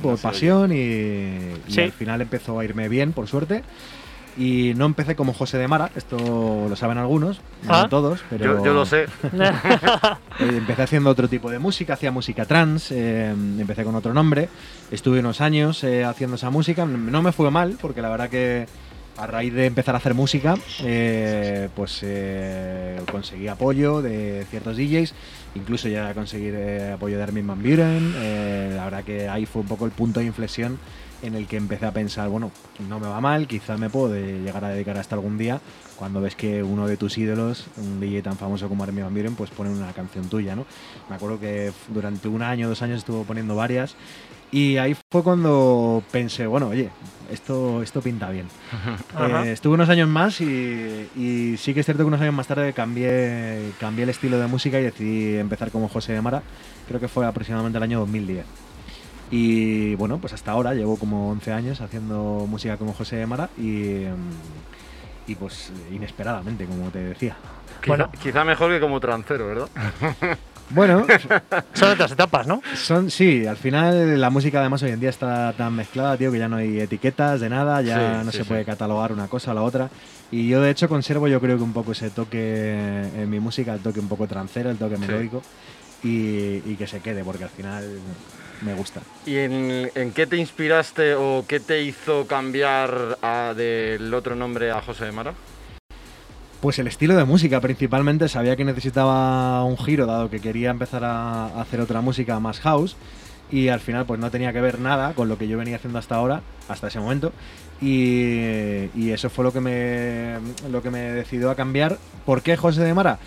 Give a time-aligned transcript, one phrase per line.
[0.00, 0.76] por, pasión y,
[1.68, 3.62] y al final empezó a irme bien, por suerte.
[4.36, 7.82] Y no empecé como José de Mara, esto lo saben algunos, Ah.
[7.82, 9.04] no todos, pero Yo, yo lo sé.
[9.32, 14.48] eh, empecé haciendo otro tipo de música, hacía música trans, eh, empecé con otro nombre,
[14.90, 18.66] estuve unos años eh, haciendo esa música, no me fue mal, porque la verdad que
[19.16, 25.14] a raíz de empezar a hacer música, eh, pues eh, conseguí apoyo de ciertos DJs,
[25.54, 28.12] incluso ya conseguí eh, apoyo de Armin Van Buren,
[28.84, 30.78] la verdad que ahí fue un poco el punto de inflexión
[31.22, 32.50] en el que empecé a pensar, bueno,
[32.86, 35.58] no me va mal, quizá me puedo de- llegar a dedicar a esto algún día,
[35.96, 39.34] cuando ves que uno de tus ídolos, un DJ tan famoso como Armin Van Buren,
[39.34, 40.66] pues pone una canción tuya, ¿no?
[41.08, 43.96] Me acuerdo que durante un año, dos años estuvo poniendo varias
[44.52, 46.90] y ahí fue cuando pensé, bueno, oye,
[47.32, 48.46] esto, esto pinta bien.
[49.46, 52.46] Eh, estuve unos años más y, y sí que es cierto que unos años más
[52.48, 56.42] tarde cambié, cambié el estilo de música y decidí empezar como José de Mara,
[56.86, 58.44] creo que fue aproximadamente el año 2010.
[59.30, 63.48] Y bueno, pues hasta ahora llevo como 11 años haciendo música como José de Mara
[63.58, 64.04] y,
[65.26, 67.36] y pues inesperadamente, como te decía.
[67.80, 68.10] Quizá, Bueno.
[68.22, 69.68] quizá mejor que como trancero, ¿verdad?
[70.70, 71.06] Bueno,
[71.74, 72.62] Son otras etapas, ¿no?
[72.74, 76.38] son sí, al final la música además hoy en día está tan mezclada, tío, que
[76.38, 78.48] ya no hay etiquetas de nada, ya Sí, no sí, se sí.
[78.48, 79.90] puede catalogar una cosa a la otra.
[80.30, 82.72] Y yo de hecho conservo yo creo que un poco ese toque
[83.14, 85.42] en mi música, el toque un poco trancero, el toque melódico
[86.02, 87.84] y, y que se quede porque al final
[88.64, 89.00] me gusta.
[89.26, 94.70] ¿Y en, en qué te inspiraste o qué te hizo cambiar a- del otro nombre
[94.70, 95.34] a José de Mara?
[96.60, 101.04] Pues el estilo de música principalmente, sabía que necesitaba un giro dado que quería empezar
[101.04, 102.96] a a hacer otra música más house
[103.52, 105.98] y al final pues no tenía que ver nada con lo que yo venía haciendo
[105.98, 107.32] hasta ahora, hasta ese momento
[107.82, 110.38] y, y eso fue lo que me
[110.70, 111.98] lo que me decidió a cambiar.
[112.24, 113.18] ¿Por qué José de Mara?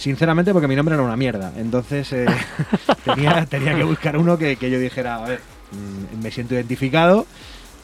[0.00, 2.24] Sinceramente porque mi nombre era una mierda, entonces eh,
[3.04, 5.40] tenía, tenía que buscar uno que, que yo dijera, a ver,
[5.72, 7.26] mm, me siento identificado,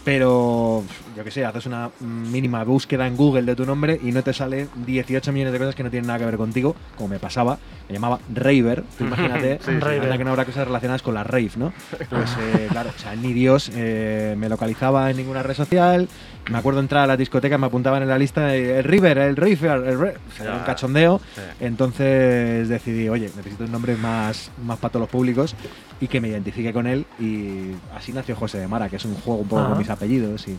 [0.02, 0.82] pero
[1.16, 4.32] yo qué sé, haces una mínima búsqueda en Google de tu nombre y no te
[4.32, 7.58] salen 18 millones de cosas que no tienen nada que ver contigo, como me pasaba.
[7.88, 9.70] Me llamaba Raver, tú imagínate, Sí,
[10.18, 11.72] que no habrá cosas relacionadas con la rave, ¿no?
[12.10, 16.08] Pues eh, claro, o sea, ni Dios eh, me localizaba en ninguna red social.
[16.50, 19.36] Me acuerdo entrar a la discoteca, me apuntaban en la lista eh, el River, el
[19.36, 21.20] Raver, el Ra- o sea, era un cachondeo.
[21.34, 21.40] Sí.
[21.60, 25.54] Entonces decidí, oye, necesito un nombre más, más para todos los públicos
[26.00, 27.06] y que me identifique con él.
[27.20, 29.70] Y así nació José de Mara, que es un juego un poco Ajá.
[29.70, 30.46] con mis apellidos.
[30.48, 30.56] Y...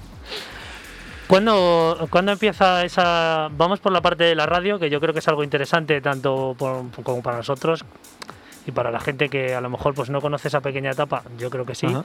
[1.28, 3.50] ¿Cuándo, cuándo empieza esa...?
[3.52, 6.56] Vamos por la parte de la radio, que yo creo que es algo interesante tanto
[6.58, 7.84] por- como para nosotros
[8.68, 11.50] y para la gente que a lo mejor pues no conoce esa pequeña etapa, yo
[11.50, 11.88] creo que sí.
[11.88, 12.04] Ajá.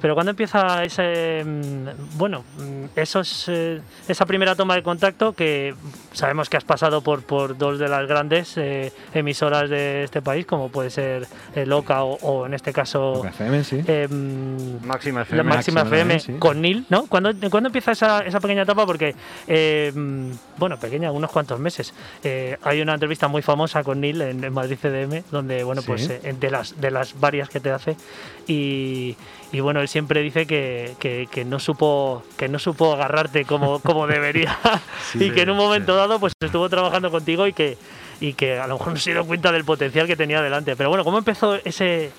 [0.00, 5.74] Pero cuando empieza ese, mm, bueno, mm, esos, eh, esa primera toma de contacto que
[6.12, 10.44] sabemos que has pasado por, por dos de las grandes eh, emisoras de este país,
[10.46, 13.82] como puede ser eh, Loca o, o en este caso FM, sí.
[13.86, 14.06] eh,
[14.82, 15.42] Máxima la FM.
[15.44, 16.32] máxima Máxima FM FM, sí.
[16.38, 17.06] con Neil, ¿no?
[17.06, 18.84] ¿Cuándo, cuándo empieza esa, esa pequeña etapa?
[18.84, 19.14] Porque,
[19.46, 21.94] eh, mm, bueno, pequeña, unos cuantos meses.
[22.22, 25.86] Eh, hay una entrevista muy famosa con Neil en, en Madrid CDM, donde, bueno, Sí.
[25.88, 27.96] pues eh, de, las, de las varias que te hace.
[28.46, 29.16] Y,
[29.52, 33.78] y, bueno, él siempre dice que, que- que no supo que no supo agarrarte como,
[33.80, 34.58] como debería
[35.12, 35.96] Sí, y que en un momento sí.
[35.98, 37.76] dado pues estuvo trabajando contigo y que,
[38.20, 40.76] y que a lo mejor no se dio cuenta del potencial que tenía delante.
[40.76, 42.10] Pero bueno, ¿cómo empezó ese,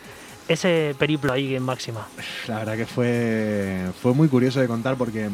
[0.48, 2.08] ese periplo ahí en Máxima?
[2.48, 5.30] La verdad que fue, fue muy curioso de contar porque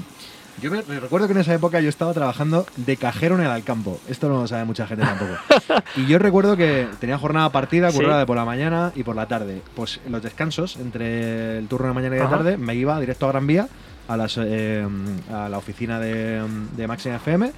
[0.61, 3.99] yo me, recuerdo que en esa época yo estaba trabajando de cajero en el Alcampo.
[4.07, 5.33] Esto no lo sabe mucha gente tampoco.
[5.95, 7.97] y yo recuerdo que tenía jornada partida, Sí.
[7.97, 9.61] currada de por la mañana y por la tarde.
[9.75, 13.25] Pues en los descansos, entre el turno de mañana y de tarde, me iba directo
[13.27, 13.67] a Gran Vía,
[14.07, 14.85] a, las, eh,
[15.33, 16.41] a la oficina de,
[16.75, 17.51] de Maxima FM,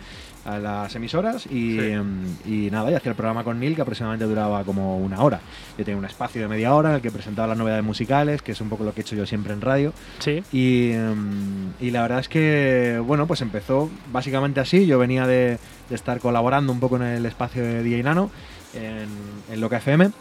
[0.46, 1.80] a las emisoras y, Sí.
[1.92, 5.40] em, y nada, y hacía el programa con Neil que aproximadamente duraba como una hora.
[5.78, 8.52] Yo tenía un espacio de media hora en el que presentaba las novedades musicales, que
[8.52, 9.94] es un poco lo que he hecho yo siempre en radio.
[10.20, 10.44] Sí.
[10.52, 14.86] Y, em, y la verdad es que, bueno, pues empezó básicamente así.
[14.86, 15.58] Yo venía de,
[15.90, 18.30] de estar colaborando un poco en el espacio de DJ Nano,
[18.74, 19.08] en,
[19.54, 20.12] en Loca FM,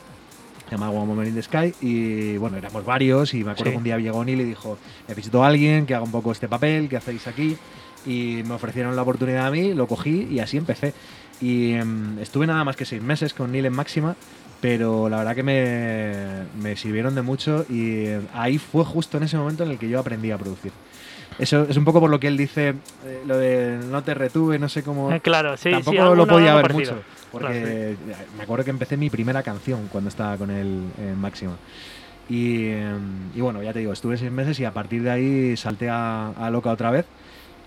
[0.73, 1.75] se llamaba One Moment in the Sky.
[1.83, 3.35] Y bueno, éramos varios.
[3.35, 3.71] Y me acuerdo Sí.
[3.73, 6.49] que un día llegó Neil y dijo: Necesito a alguien que haga un poco este
[6.49, 7.57] papel, que hacéis aquí?
[8.07, 10.95] Y me ofrecieron la oportunidad a mí, lo cogí y así empecé.
[11.41, 14.17] Y em, estuve nada más que seis meses con Neil en Máxima
[14.61, 16.13] pero la verdad que me,
[16.63, 19.89] me sirvieron de mucho y eh, ahí fue justo en ese momento en el que
[19.89, 20.71] yo aprendí a producir.
[21.41, 22.69] Eso es un poco por lo que él dice,
[23.05, 25.11] eh, lo de no te retuve, no sé cómo...
[25.11, 27.03] Eh, claro, sí, Tampoco sí, lo podía ver mucho,
[27.33, 31.57] porque Claro, me acuerdo que empecé mi primera canción cuando estaba con él en Máxima.
[32.29, 32.95] Y, eh,
[33.35, 36.49] y bueno, ya te digo, estuve seis meses y a partir de ahí salté a,
[36.53, 37.07] Loca otra vez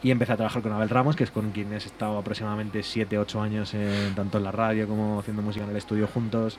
[0.02, 3.18] y empecé a trabajar con Abel Ramos, que es con quien he estado aproximadamente 7,
[3.18, 3.74] 8 años,
[4.16, 6.58] tanto en la radio como haciendo música en el estudio juntos.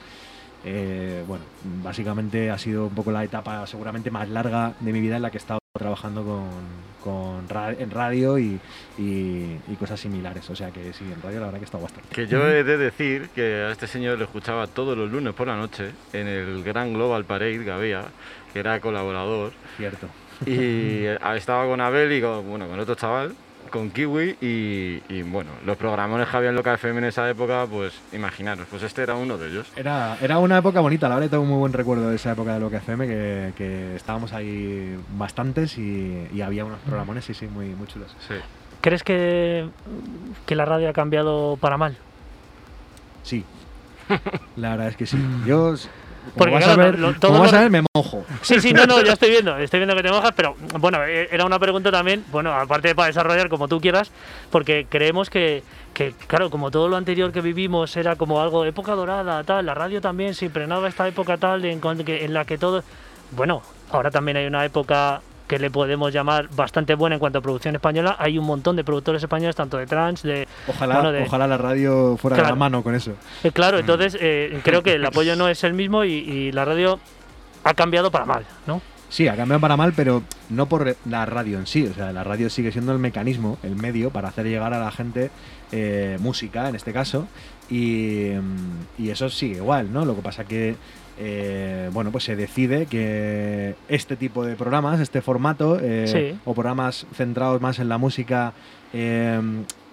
[0.64, 1.44] eh, bueno,
[1.82, 5.30] básicamente ha sido un poco la etapa seguramente más larga de mi vida en la
[5.30, 8.58] que he estado trabajando con, con ra- en radio y,
[8.98, 10.50] y- y cosas similares.
[10.50, 12.08] O sea que sí, en radio la verdad que está bastante.
[12.14, 15.46] Que yo he de decir que a este señor le escuchaba todos los lunes por
[15.46, 18.04] la noche en el gran Global Parade que había,
[18.52, 19.52] que era colaborador.
[19.76, 20.08] Cierto.
[20.44, 23.34] Y eh, estaba con Abel y con, bueno, con otro chaval,
[23.70, 24.36] con Kiwi.
[24.40, 28.66] Y, y, bueno, los programones que había en Loca FM en esa época, pues imaginaros,
[28.70, 29.66] pues este era uno de ellos.
[29.76, 32.54] Era, era una época bonita, la verdad tengo un muy buen recuerdo de esa época
[32.54, 37.34] de lo que FM, que, que estábamos ahí bastantes y, y había unos programones, sí,
[37.34, 38.14] sí, muy, muy chulos.
[38.26, 38.34] Sí.
[38.80, 39.68] ¿Crees que,
[40.46, 41.96] que la radio ha cambiado para mal?
[43.22, 43.44] Sí,
[44.56, 45.18] la verdad es que sí.
[45.46, 45.74] Yo,
[46.34, 48.24] Porque, vas, claro, a ver, lo- todo vas lo- a ver, me mojo.
[48.42, 51.28] Sí, sí, no, no, ya estoy viendo, estoy viendo que te mojas, pero bueno, eh,
[51.30, 54.10] era una pregunta también, bueno, aparte de para desarrollar como tú quieras,
[54.50, 55.62] porque creemos que,
[55.94, 59.74] que, claro, como todo lo anterior que vivimos era como algo época dorada, tal, la
[59.74, 62.82] radio también se impregnaba esta época tal en la que todo,
[63.30, 67.42] bueno, ahora también hay una época que le podemos llamar bastante buena en cuanto a
[67.42, 70.46] producción española, hay un montón de productores españoles, tanto de trans, de...
[70.66, 73.12] Ojalá, bueno, de- ojalá la radio fuera de la mano con eso.
[73.44, 76.64] eh, claro, entonces eh, creo que el apoyo no es el mismo y, y la
[76.64, 76.98] radio
[77.64, 78.80] ha cambiado para mal, ¿no?
[79.08, 81.86] Sí, ha cambiado para mal, pero no por la radio en sí.
[81.86, 84.90] O sea, la radio sigue siendo el mecanismo, el medio para hacer llegar a la
[84.90, 85.30] gente
[85.70, 87.28] eh, música, en este caso.
[87.70, 90.04] Y, mm, y eso sigue igual, ¿no?
[90.04, 90.74] Lo que pasa que,
[91.18, 96.38] eh, bueno, pues se decide que este tipo de programas, este formato, eh, Sí.
[96.44, 98.52] o programas centrados más en la música
[98.92, 99.40] eh,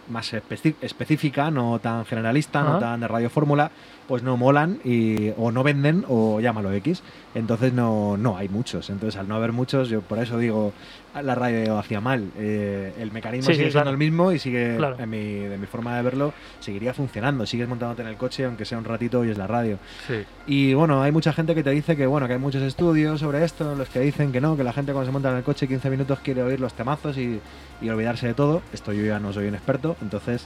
[0.10, 0.34] más
[0.82, 3.72] específica, no tan generalista, no tan de radio fórmula,
[4.08, 7.02] pues no molan y, o no venden o llámalo X.
[7.36, 8.90] Entonces no, no hay muchos.
[8.90, 10.74] Entonces al no haber muchos, yo por eso digo,
[11.22, 12.30] la radio hacía mal.
[12.38, 13.90] Eh, el mecanismo Sí, sí, sigue siendo claro.
[13.92, 14.98] el mismo y sigue, Claro.
[15.00, 17.46] en mi, de mi forma de verlo, seguiría funcionando.
[17.46, 19.78] Sigues montándote en el coche, aunque sea un ratito y es la radio.
[20.08, 20.24] Sí.
[20.48, 23.44] Y bueno, hay mucha gente que te dice que bueno, que hay muchos estudios sobre
[23.44, 25.68] esto, los que dicen que no, que la gente cuando se monta en el coche
[25.68, 27.40] 15 minutos quiere oír los temazos y,
[27.82, 28.62] y olvidarse de todo.
[28.74, 30.46] Esto yo ya no soy un experto, entonces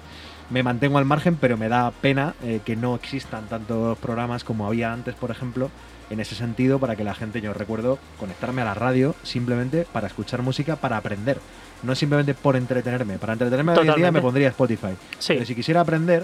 [0.50, 4.66] me mantengo al margen, pero me da pena eh, que no existan tantos programas como
[4.66, 5.70] había antes, por ejemplo,
[6.10, 10.08] en ese sentido, para que la gente, yo recuerdo conectarme a la radio simplemente para
[10.08, 11.39] escuchar música, para aprender.
[11.84, 13.18] No simplemente por entretenerme.
[13.18, 14.18] Para entretenerme hoy en día Totalmente.
[14.18, 14.96] me pondría Spotify.
[15.20, 15.34] Sí.
[15.34, 16.24] Pero si quisiera aprender,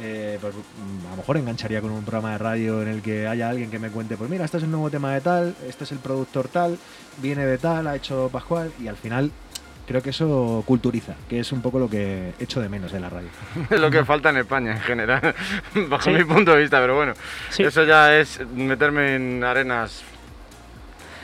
[0.00, 3.26] eh, pues, mm, a lo mejor engancharía con un programa de radio en el que
[3.26, 5.84] haya alguien que me cuente, pues mira, este es el nuevo tema de tal, este
[5.84, 6.78] es el productor tal,
[7.18, 9.30] viene de tal, ha hecho Pascual, y al final
[9.90, 13.10] creo que eso culturiza, que es un poco lo que echo de menos de la
[13.10, 13.28] radio.
[13.68, 15.34] Es lo que falta en España en general,
[15.88, 16.10] bajo Sí.
[16.10, 17.14] mi punto de vista, pero bueno,
[17.48, 17.64] Sí.
[17.64, 20.04] eso ya es meterme en arenas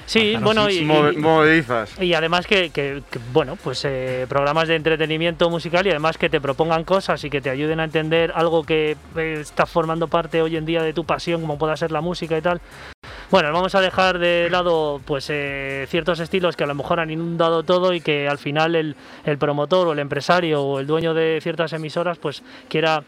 [0.06, 2.00] Sí, bueno, y, y- movedizas.
[2.00, 6.28] y además que, que- que, bueno, pues eh, programas de entretenimiento musical y además que
[6.28, 10.42] te propongan cosas y que te ayuden a entender algo que eh, está formando parte
[10.42, 12.60] hoy en día de tu pasión, como pueda ser la música y tal.
[13.30, 17.10] Bueno, vamos a dejar de lado pues eh, ciertos estilos que a lo mejor han
[17.10, 21.12] inundado todo y que al final el, el promotor o el empresario o el dueño
[21.12, 23.02] de ciertas emisoras pues quiera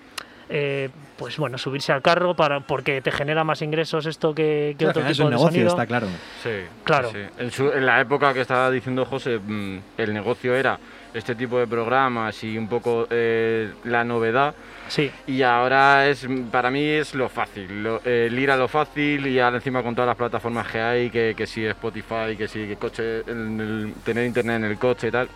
[0.50, 4.87] eh, pues bueno subirse al carro para porque te genera más ingresos esto que, que
[4.87, 5.68] otro final es tipo un de negocio, sonido.
[5.70, 6.06] está claro.
[6.42, 6.50] Sí,
[6.82, 7.10] Claro.
[7.10, 7.32] sí, sí.
[7.44, 10.78] En, su- en la época que estaba diciendo José, mm, el negocio era
[11.15, 14.55] este tipo de programas y un poco eh, la novedad.
[14.88, 19.27] Sí, Y ahora es para mí es lo fácil, lo- el ir a lo fácil
[19.27, 22.67] y ahora encima con todas las plataformas que hay, que, que si Spotify, que si
[22.67, 25.29] que coche, en el- tener internet en el coche y tal.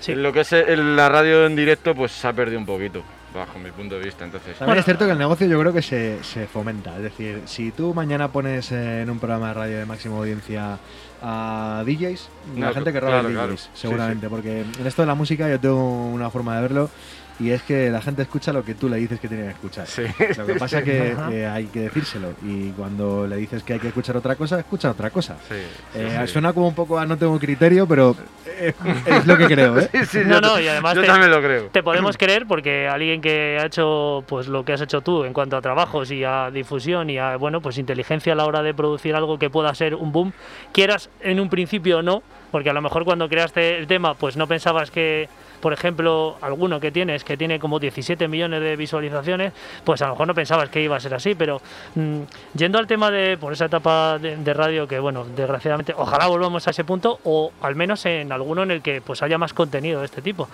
[0.00, 0.14] sí.
[0.14, 3.02] Lo que es el- la radio en directo pues se ha perdido un poquito,
[3.34, 4.24] bajo mi punto de vista.
[4.24, 6.96] Entonces, También es cierto que el negocio yo creo que se, se fomenta.
[6.96, 10.78] Es decir, si tú mañana pones eh, en un programa de radio de máxima audiencia
[11.22, 13.56] a DJs, la No, gente que claro, DJs, claro.
[13.56, 14.28] Sí, seguramente.
[14.28, 16.90] Porque en esto de la música yo tengo una forma de verlo
[17.40, 19.86] y es que la gente escucha lo que tú le dices que tiene que escuchar.
[19.86, 20.02] sí.
[20.36, 23.78] Lo que pasa es que eh, hay que decírselo y cuando le dices que hay
[23.80, 25.36] que escuchar otra cosa, escucha otra cosa.
[25.48, 26.32] Sí, sí, Eh, sí.
[26.34, 28.14] Suena como un poco a no tengo criterio, pero
[28.46, 28.72] eh,
[29.06, 29.88] es lo que creo, ¿eh?
[29.92, 31.64] Sí, sí, No, yo, no, y además yo te- también lo creo.
[31.72, 35.32] te podemos creer porque alguien que ha hecho pues lo que has hecho tú en
[35.32, 38.74] cuanto a trabajos y a difusión y a bueno pues inteligencia a la hora de
[38.74, 40.32] producir algo que pueda ser un boom
[40.72, 44.36] quieras en un principio o no porque a lo mejor cuando creaste el tema pues
[44.36, 45.28] no pensabas que
[45.60, 49.52] por ejemplo alguno que tienes que tiene como 17 millones de visualizaciones
[49.84, 51.60] pues a lo mejor no pensabas que iba a ser así pero
[51.94, 52.20] mm,
[52.54, 56.66] yendo al tema de por esa etapa de, de radio que bueno desgraciadamente ojalá volvamos
[56.66, 60.00] a ese punto o al menos en alguno en el que pues haya más contenido
[60.00, 60.48] de este tipo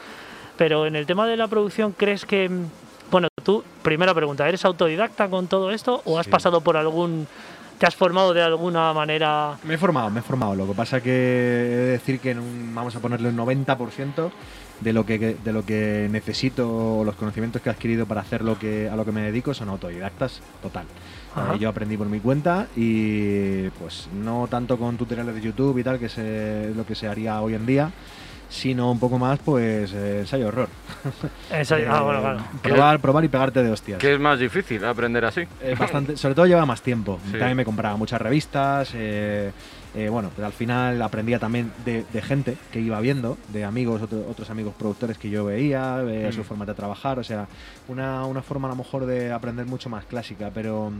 [0.56, 2.48] pero en el tema de la producción, ¿crees que...
[2.48, 2.64] mm,
[3.10, 6.30] Bueno, tú, primera pregunta, ¿eres autodidacta con todo esto o has Sí.
[6.32, 7.26] pasado por algún
[7.78, 9.58] ¿Te has formado de alguna manera?
[9.62, 10.54] Me he formado, me he formado.
[10.54, 14.32] Lo que pasa que he de decir que en un- vamos a ponerle un 90%
[14.80, 18.42] de lo que de lo que necesito o los conocimientos que he adquirido para hacer
[18.42, 20.84] lo que a lo que me dedico son autodidactas total.
[21.54, 25.82] Eh, yo aprendí por mi cuenta y pues no tanto con tutoriales de YouTube y
[25.84, 27.90] tal que se, lo que se haría hoy en día,
[28.48, 30.68] sino un poco más pues eh, ensayo horror.
[31.50, 32.38] Ensayo- ah, bueno, claro.
[32.62, 33.98] Probar, probar y pegarte de hostias.
[33.98, 35.42] ¿Qué es más difícil aprender así?
[35.62, 37.18] Eh, bastante, sobre todo lleva más tiempo.
[37.26, 37.32] Sí.
[37.32, 38.90] También me compraba muchas revistas.
[38.94, 39.52] eh,
[39.96, 44.02] eh, bueno, pero al final aprendía también de, de gente que iba viendo, de amigos,
[44.02, 46.44] otro- otros amigos productores que yo veía, su Mm.
[46.44, 47.18] forma de trabajar.
[47.18, 47.46] O sea,
[47.88, 50.92] una, una forma a lo mejor de aprender mucho más clásica, pero.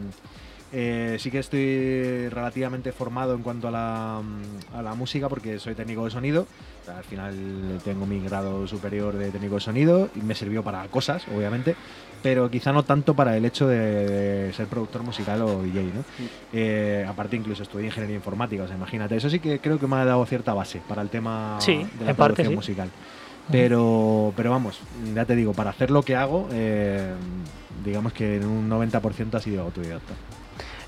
[0.72, 5.58] Eh, sí que estoy relativamente formado en cuanto a la, mm, a la música porque
[5.58, 6.46] soy técnico de sonido.
[6.82, 7.34] O sea, al final
[7.84, 11.74] tengo mi grado superior de técnico de sonido y me sirvió para cosas, obviamente,
[12.22, 13.78] pero quizá no tanto para el hecho de,
[14.46, 15.82] de ser productor musical o DJ.
[15.94, 16.04] ¿no?
[16.52, 19.16] Eh, aparte, incluso estudié ingeniería informática, o sea, imagínate.
[19.16, 22.04] Eso sí que creo que me ha dado cierta base para el tema Sí, de
[22.04, 22.56] la en parte producción sí.
[22.56, 22.90] musical.
[23.50, 24.80] Pero, pero vamos,
[25.14, 27.12] ya te digo, para hacer lo que hago, eh,
[27.84, 30.14] digamos que en un 90% ha sido autodidacta.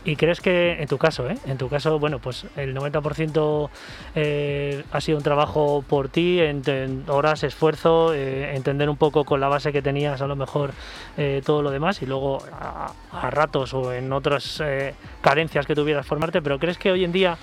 [0.05, 1.37] ¿Y crees que, en tu caso, ¿eh?
[1.45, 3.69] en tu caso, bueno, pues el 90%
[4.15, 9.25] eh, ha sido un trabajo por ti, en, en horas, esfuerzo, eh, entender un poco
[9.25, 10.71] con la base que tenías a lo mejor
[11.19, 15.75] eh, todo lo demás y luego a, a ratos o en otras eh, carencias que
[15.75, 17.37] tuvieras formarte, pero ¿crees que hoy en día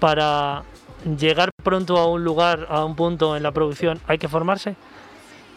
[0.00, 0.62] para
[1.18, 4.76] llegar pronto a un lugar, a un punto en la producción, hay que formarse?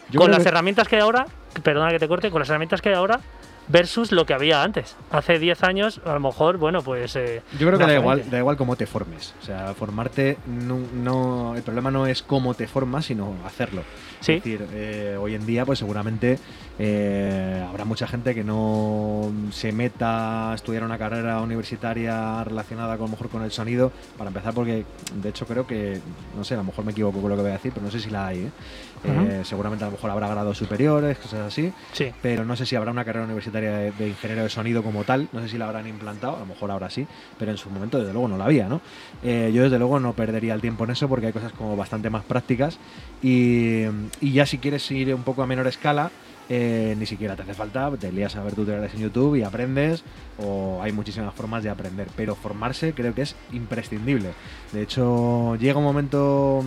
[0.09, 1.25] Yo con las que- herramientas que hay ahora,
[1.63, 3.19] perdona que te corte, con las herramientas que hay ahora
[3.67, 4.95] versus lo que había antes.
[5.11, 7.15] Hace 10 años, a lo mejor, bueno, pues...
[7.15, 9.33] eh, Yo creo que da igual, da igual cómo te formes.
[9.41, 13.83] O sea, formarte, no, no- el problema no es cómo te formas, sino hacerlo.
[14.19, 14.33] Sí.
[14.33, 16.39] Es decir, eh, hoy en día, pues seguramente
[16.79, 23.05] eh, habrá mucha gente que no se meta a estudiar una carrera universitaria relacionada con,
[23.05, 24.85] a lo mejor con el sonido, para empezar, porque
[25.21, 25.99] de hecho creo que,
[26.35, 27.91] no sé, a lo mejor me equivoco con lo que voy a decir, pero no
[27.91, 28.49] sé si la hay.
[29.03, 29.39] ¿Eh?
[29.41, 32.11] Eh, seguramente a lo mejor habrá grados superiores, cosas así Sí.
[32.21, 35.27] pero no sé si habrá una carrera universitaria de, de ingeniero de sonido como tal,
[35.31, 37.07] no sé si la habrán implantado, a lo mejor ahora sí,
[37.37, 38.81] pero en su momento desde luego no la había, ¿no?
[39.23, 42.09] Eh, yo desde luego no perdería el tiempo en eso porque hay cosas como bastante
[42.09, 42.77] más prácticas
[43.21, 43.83] y,
[44.21, 46.11] y ya si quieres ir un poco a menor escala,
[46.49, 50.03] eh, ni siquiera te hace falta, te lías a ver tutoriales en YouTube y aprendes,
[50.41, 54.29] o hay muchísimas formas de aprender, pero formarse creo que es imprescindible.
[54.71, 56.63] De hecho, llega un momento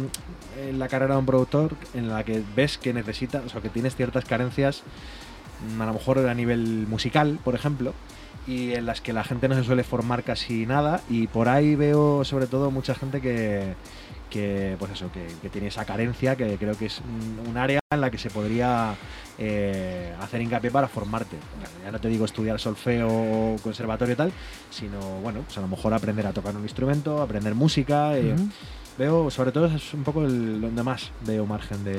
[0.68, 3.68] en la carrera de un productor en la que ves que necesitas, o sea, que
[3.68, 4.82] tienes ciertas carencias,
[5.76, 7.94] mm, a lo mejor a nivel musical, por ejemplo,
[8.46, 11.74] y en las que la gente no se suele formar casi nada, y por ahí
[11.74, 13.74] veo sobre todo mucha gente que,
[14.30, 17.02] que pues eso, que, tiene esa carencia, que creo que es
[17.46, 18.94] un, área en la que se podría
[19.36, 21.36] eh, hacer hincapié para formarte.
[21.84, 24.32] Ya no te digo estudiar solfeo o conservatorio y tal,
[24.70, 28.16] sino bueno, pues a lo mejor aprender a tocar un instrumento, aprender música.
[28.16, 28.36] eh.
[28.98, 31.98] Veo, sobre todo, es un poco el, donde más veo margen de,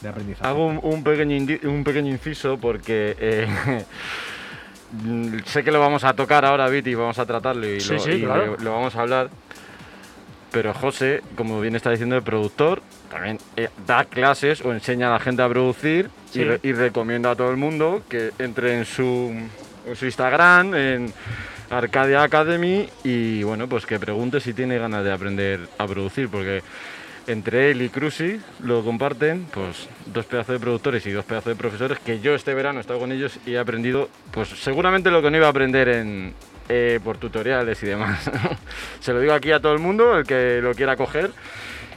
[0.00, 0.48] de aprendizaje.
[0.48, 3.46] Hago un, un pequeño, indi- un pequeño inciso porque eh,
[5.46, 7.98] sé que lo vamos a tocar ahora, Viti, y vamos a tratarlo y, Sí, lo,
[8.00, 8.46] sí, y claro.
[8.46, 9.30] lo- lo vamos a hablar.
[10.50, 15.12] Pero José, como bien está diciendo el productor, también eh, da clases o enseña a
[15.12, 16.40] la gente a producir Sí.
[16.40, 19.32] y, re- y recomienda a todo el mundo que entre en su,
[19.86, 21.12] en su Instagram, en
[21.70, 26.62] Arcadia Academy y bueno, pues que pregunte si tiene ganas de aprender a producir, porque
[27.26, 31.56] entre él y Cruci lo comparten, pues dos pedazos de productores y dos pedazos de
[31.56, 35.22] profesores que yo este verano he estado con ellos y he aprendido, pues seguramente lo
[35.22, 36.34] que no iba a aprender en,
[36.68, 38.30] eh, por tutoriales y demás.
[39.00, 41.32] se lo digo aquí a todo el mundo, el que lo quiera coger,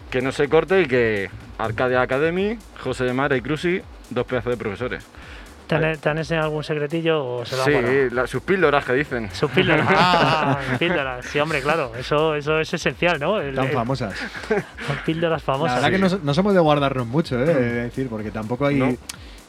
[0.09, 1.29] que no se corte y que
[1.59, 5.05] Arcadia Academy, José de Mara y Cruci, dos pedazos de profesores.
[5.69, 8.93] ¿Te han, te han enseñado algún secretillo o se lo Sí, la- sus píldoras que
[8.93, 9.29] dicen.
[9.31, 9.85] Sus píldoras.
[9.95, 11.25] Ah, píldoras.
[11.25, 11.91] Sí, hombre, claro.
[11.97, 13.39] Eso, eso es esencial, ¿no?
[13.39, 14.13] El- Tan el- famosas.
[14.49, 15.75] Son píldoras La famosas.
[15.81, 17.45] verdad que no, no somos de guardarnos mucho, ¿eh?
[17.45, 17.53] De
[17.83, 18.75] decir, porque tampoco hay.
[18.75, 18.95] No.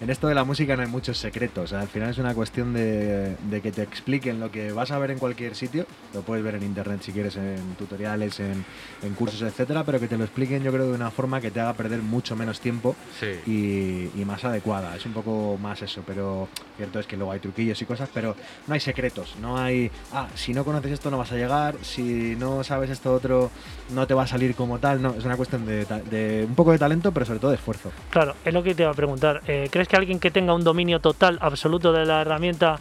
[0.01, 1.75] En esto de la música no hay muchos secretos.
[1.75, 5.11] Al final es una cuestión de, de que te expliquen lo que vas a ver
[5.11, 5.85] en cualquier sitio.
[6.15, 8.65] Lo puedes ver en internet si quieres, en tutoriales, en,
[9.03, 11.61] en cursos, etcétera, pero que te lo expliquen, yo creo, de una forma que te
[11.61, 13.27] haga perder mucho menos tiempo Sí.
[13.47, 14.97] y, y más adecuada.
[14.97, 18.35] Es un poco más eso, pero cierto es que luego hay truquillos y cosas, pero
[18.67, 19.37] no hay secretos.
[19.39, 23.13] No hay, ah, si no conoces esto no vas a llegar, si no sabes esto
[23.13, 23.51] otro
[23.95, 25.03] no te va a salir como tal.
[25.03, 27.93] No, es una cuestión de, de un poco de talento, pero sobre todo de esfuerzo.
[28.09, 29.43] Claro, es lo que te iba a preguntar.
[29.47, 32.79] Eh, ¿Crees que alguien que tenga un dominio total, absoluto de la herramienta...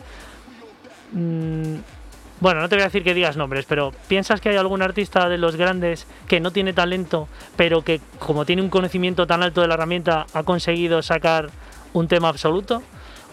[1.11, 1.75] mm,
[2.39, 5.27] bueno, no te voy a decir que digas nombres, pero ¿piensas que hay algún artista
[5.27, 9.59] de los grandes que no tiene talento, pero que como tiene un conocimiento tan alto
[9.59, 11.49] de la herramienta ha conseguido sacar
[11.91, 12.81] un tema absoluto?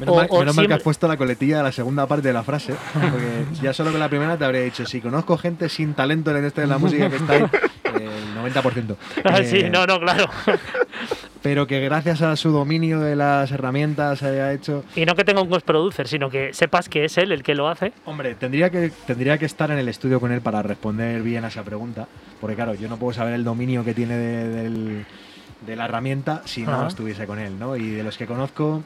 [0.01, 2.07] Menos, O- mal, o menos mal que siempre- has puesto la coletilla de la segunda
[2.09, 5.39] parte de la frase, porque ya solo con la primera te habría dicho, si conozco
[5.39, 7.43] gente sin talento en este de la música que está ahí,
[7.95, 8.97] el 90%.
[9.25, 10.29] Ah, sí, Eh, no, no, claro.
[11.47, 14.85] Pero que gracias a su dominio de las herramientas haya hecho...
[14.97, 17.69] Y no que tenga un producer, sino que sepas que es él el que lo
[17.69, 17.93] hace.
[18.05, 21.49] Hombre, tendría que, tendría que estar en el estudio con él para responder bien a
[21.49, 22.09] esa pregunta,
[22.41, 25.05] porque claro, yo no puedo saber el dominio que tiene de,
[25.65, 26.89] de la herramienta si no Ajá.
[26.89, 27.77] estuviese con él, ¿no?
[27.77, 28.83] Y de los que conozco,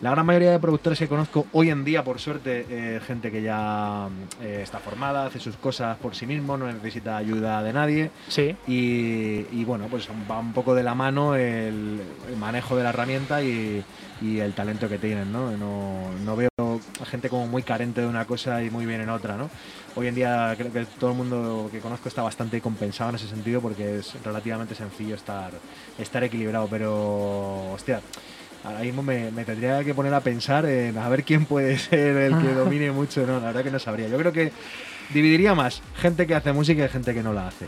[0.00, 3.42] la gran mayoría de productores que conozco hoy en día, por suerte, eh, gente que
[3.42, 4.08] ya
[4.42, 8.10] eh, está formada, hace sus cosas por sí mismo, no necesita ayuda de nadie.
[8.28, 8.56] Sí.
[8.66, 12.88] Y, y bueno, pues va un poco de la mano el, el manejo de la
[12.90, 13.84] herramienta y,
[14.22, 15.50] y el talento que tienen, ¿no?
[15.56, 19.10] No, no veo a gente como muy carente de una cosa y muy bien en
[19.10, 19.50] otra, ¿no?
[19.96, 23.28] Hoy en día creo que todo el mundo que conozco está bastante compensado en ese
[23.28, 25.50] sentido porque es relativamente sencillo estar,
[25.98, 28.00] estar equilibrado, pero hostia.
[28.64, 32.16] Ahora mismo me, me tendría que poner a pensar en a ver quién puede ser
[32.16, 34.08] el que domine mucho, no, la verdad que no sabría.
[34.08, 34.52] Yo creo que
[35.12, 37.66] dividiría más gente que hace música y gente que no la hace.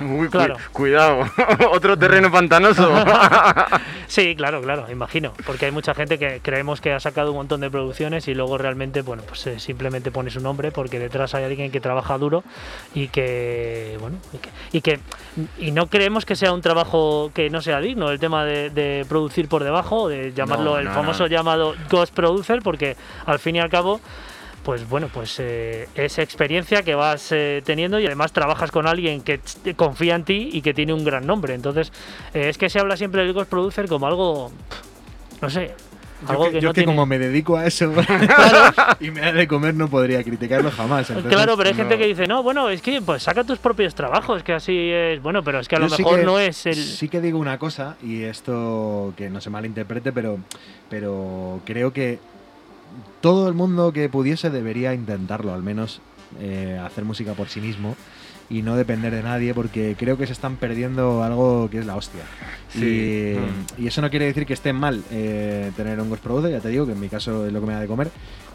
[0.00, 0.56] Uy, cu- Claro.
[0.72, 1.24] cuidado,
[1.72, 2.92] otro terreno pantanoso.
[4.06, 5.32] Sí, claro, claro, imagino.
[5.46, 8.58] Porque hay mucha gente que creemos que ha sacado un montón de producciones y luego
[8.58, 12.44] realmente, bueno, pues eh, simplemente pone su nombre porque detrás hay alguien que trabaja duro
[12.94, 14.18] y que, bueno,
[14.72, 15.00] y que,
[15.58, 19.04] y no creemos que sea un trabajo que no sea digno, el tema de, de
[19.08, 21.28] producir por debajo, de llamarlo No, el famoso no.
[21.28, 24.00] llamado ghost producer, porque al fin y al cabo
[24.64, 29.20] pues bueno, pues eh, es experiencia que vas eh, teniendo y además trabajas con alguien
[29.20, 29.38] que
[29.76, 31.54] confía en ti y que tiene un gran nombre.
[31.54, 31.92] Entonces,
[32.32, 34.50] eh, es que se habla siempre del Ghost Producer como algo,
[35.42, 35.72] no sé,
[36.22, 36.92] Yo algo que, que yo no que tiene...
[36.94, 37.92] como me dedico a eso
[39.00, 41.10] y me da de comer no podría criticarlo jamás.
[41.10, 43.94] entonces, Claro, pero hay gente que dice, no, bueno, es que pues saca tus propios
[43.94, 46.64] trabajos, que así es, bueno, pero es que a lo sí mejor que- no es
[46.64, 46.74] el...
[46.76, 50.38] Sí que digo una cosa, y esto que no se malinterprete, pero,
[50.88, 52.18] pero creo que
[53.24, 56.02] todo el mundo que pudiese debería intentarlo, al menos
[56.40, 57.96] eh, hacer música por sí mismo
[58.50, 61.96] y no depender de nadie, porque creo que se están perdiendo algo que es la
[61.96, 62.20] hostia.
[62.68, 63.34] Sí.
[63.78, 66.60] Y, y eso no quiere decir que esté mal eh, tener un ghost producer, ya
[66.60, 68.10] te digo que en mi caso es lo que me da de comer,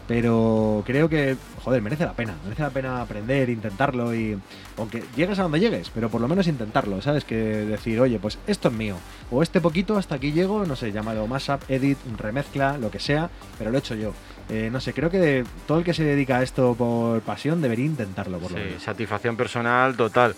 [0.06, 4.38] pero creo que, joder, merece la pena, merece la pena aprender, intentarlo y
[4.78, 7.24] aunque llegues a donde llegues, pero por lo menos intentarlo, ¿sabes?
[7.24, 8.94] Que decir, oye, pues esto es mío,
[9.32, 13.30] o este poquito hasta aquí llego, no sé, llámalo mashup, edit, remezcla, lo que sea,
[13.58, 14.12] pero lo he hecho yo.
[14.50, 17.86] Eh, no sé, creo que todo el que se dedica a esto por pasión debería
[17.86, 18.82] intentarlo, por lo Sí, menos.
[18.82, 20.34] satisfacción personal total.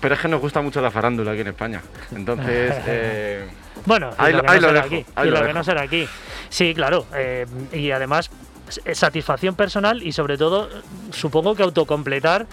[0.00, 1.82] Pero es que nos gusta mucho la farándula aquí en España.
[2.14, 3.46] Entonces, eh,
[3.86, 4.96] Bueno, y Ahí lo lo- que no será aquí.
[4.96, 6.06] y lo lo que no será aquí.
[6.48, 7.06] Sí, claro.
[7.14, 8.30] eh, y además,
[8.68, 10.68] s- satisfacción personal y sobre todo,
[11.10, 12.46] supongo que autocompletar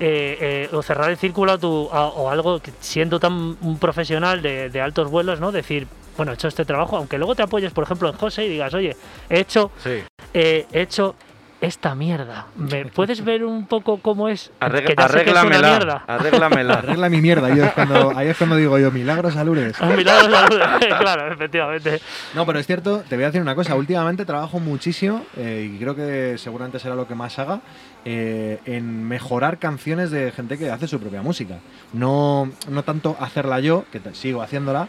[0.00, 3.78] eh, eh, o cerrar el círculo a tu- a- o algo que siendo tan un
[3.80, 5.50] profesional de, de altos vuelos, ¿no?
[5.50, 8.48] Decir, bueno, he hecho este trabajo, aunque luego te apoyes, por ejemplo, en José y
[8.50, 8.96] digas, oye,
[9.28, 10.02] he hecho, sí.
[10.34, 11.14] Eh, he hecho
[11.60, 12.46] esta mierda.
[12.54, 14.52] ¿Me puedes ver un poco cómo es?
[14.60, 15.68] Arreg- Que ya sé que es una arréglamela.
[15.70, 16.04] mierda.
[16.06, 16.74] Arréglamela.
[16.78, 19.80] Arregla mi mierda, ahí es cuando, ahí es cuando digo yo, milagros a Lourdes.
[19.80, 20.58] Un milagro de salud.
[21.00, 22.00] claro, efectivamente.
[22.34, 23.74] No, pero es cierto, te voy a decir una cosa.
[23.74, 27.60] Últimamente trabajo muchísimo, eh, y creo que seguramente será lo que más haga,
[28.04, 31.56] eh, en mejorar canciones de gente que hace su propia música.
[31.92, 34.86] No, no tanto hacerla yo, que sigo haciéndola,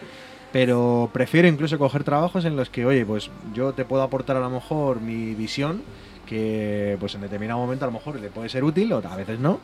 [0.52, 4.40] pero prefiero incluso coger trabajos en los que, oye, pues yo te puedo aportar a
[4.40, 5.82] lo mejor mi visión,
[6.26, 9.40] que pues en determinado momento a lo mejor le puede ser útil, o a veces
[9.40, 9.60] no.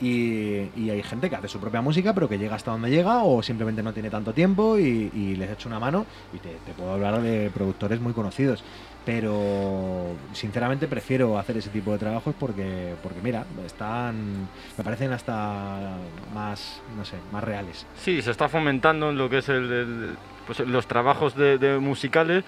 [0.00, 3.42] Y, hay gente que hace su propia música, pero que llega hasta donde llega, o
[3.42, 6.04] simplemente no tiene tanto tiempo y, y les echo una mano.
[6.32, 8.64] Y te puedo hablar de productores muy conocidos.
[9.04, 14.48] Pero sinceramente prefiero hacer ese tipo de trabajos porque, porque mira, están.
[14.78, 15.96] me parecen hasta
[16.34, 17.86] más, no sé, más reales.
[17.96, 21.78] Sí, se está fomentando en lo que es el, el- pues, los trabajos de, de
[21.78, 22.44] musicales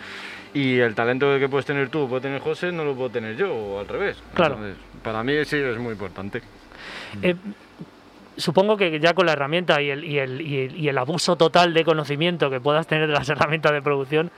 [0.55, 3.55] y el talento que puedes tener tú, puede tener José, no lo puedo tener yo,
[3.55, 4.17] o al revés.
[4.35, 4.55] Claro.
[4.55, 6.41] Entonces, para mí sí es muy importante.
[7.23, 7.35] Eh,
[8.37, 11.37] supongo que ya con la herramienta y el, y, el, y, el, y el abuso
[11.37, 14.31] total de conocimiento que puedas tener de las herramientas de producción,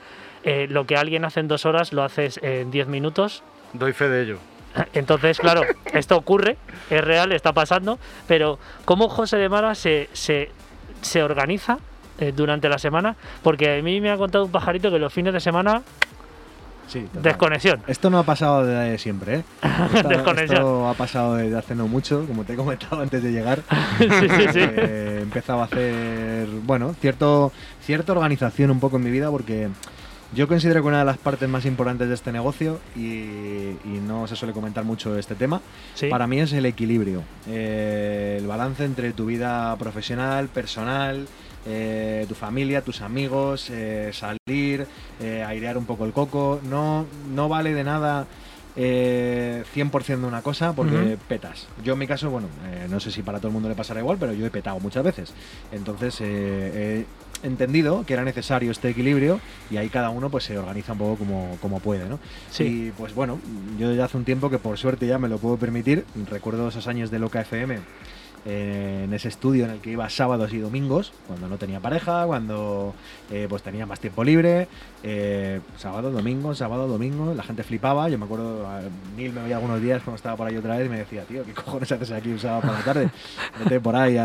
[0.43, 3.43] eh, lo que alguien hace en dos horas lo haces en diez minutos.
[3.73, 4.37] Doy fe de ello.
[4.93, 5.61] Entonces, claro,
[5.93, 6.57] esto ocurre,
[6.89, 10.49] es real, está pasando, pero ¿cómo José de Mara se, se,
[11.01, 11.79] se organiza
[12.19, 13.15] eh, durante la semana?
[13.41, 15.81] Porque a mí me ha contado un pajarito que los fines de semana,
[16.87, 17.83] Sí, desconexión.
[17.85, 19.43] Esto no ha pasado de siempre, ¿eh?
[19.93, 20.57] Esto, Desconexión.
[20.57, 23.59] esto ha pasado desde hace no mucho, como te he comentado antes de llegar.
[23.99, 24.59] sí, sí, sí.
[24.59, 27.51] Eh, he empezado a hacer, bueno, cierto,
[27.83, 29.69] cierta organización un poco en mi vida porque
[30.33, 34.27] yo considero que una de las partes más importantes de este negocio, y, y no
[34.27, 35.61] se suele comentar mucho este tema,
[35.95, 36.07] Sí.
[36.07, 37.23] para mí es el equilibrio.
[37.47, 41.27] Eh, el balance entre tu vida profesional, personal,
[41.65, 44.87] eh, tu familia, tus amigos, eh, salir,
[45.19, 46.61] airear un poco el coco.
[46.63, 48.25] No, no vale de nada
[48.75, 51.67] eh, 100% de una cosa porque petas.
[51.83, 52.47] Yo en mi caso, bueno,
[52.89, 55.03] no sé si para todo el mundo le pasará igual, pero yo he petado muchas
[55.03, 55.33] veces.
[55.71, 57.05] Entonces he
[57.43, 61.15] entendido que era necesario este equilibrio y ahí cada uno pues se organiza un poco
[61.17, 62.19] como, como puede, ¿no?
[62.51, 62.63] Sí.
[62.63, 63.39] Y pues bueno,
[63.77, 66.05] yo ya hace un tiempo que por suerte ya me lo puedo permitir.
[66.29, 67.79] Recuerdo esos años de Loca FM
[68.45, 72.93] en ese estudio en el que iba sábados y domingos, cuando no tenía pareja, cuando
[73.31, 74.67] eh, pues tenía más tiempo libre.
[75.03, 78.09] eh, sábado, domingo, sábado, domingo, la gente flipaba.
[78.09, 78.81] Yo me acuerdo, a
[79.15, 81.43] Neil me veía algunos días cuando estaba por ahí otra vez y me decía, tío,
[81.43, 83.09] ¿qué cojones haces aquí un sábado por la tarde?
[83.59, 84.17] Vete por ahí.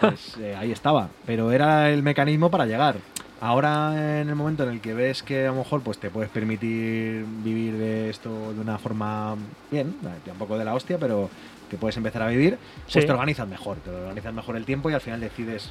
[0.00, 1.08] Pues eh, ahí estaba.
[1.26, 2.96] Pero era el mecanismo para llegar.
[3.40, 6.28] Ahora en el momento en el que ves que a lo mejor pues te puedes
[6.30, 9.36] permitir vivir de esto de una forma
[9.70, 9.94] bien,
[10.26, 11.30] eh, un poco de la hostia, pero
[11.70, 13.00] que puedes empezar a vivir, pues Sí.
[13.06, 15.70] te organizas mejor, te organizas mejor el tiempo y al final decides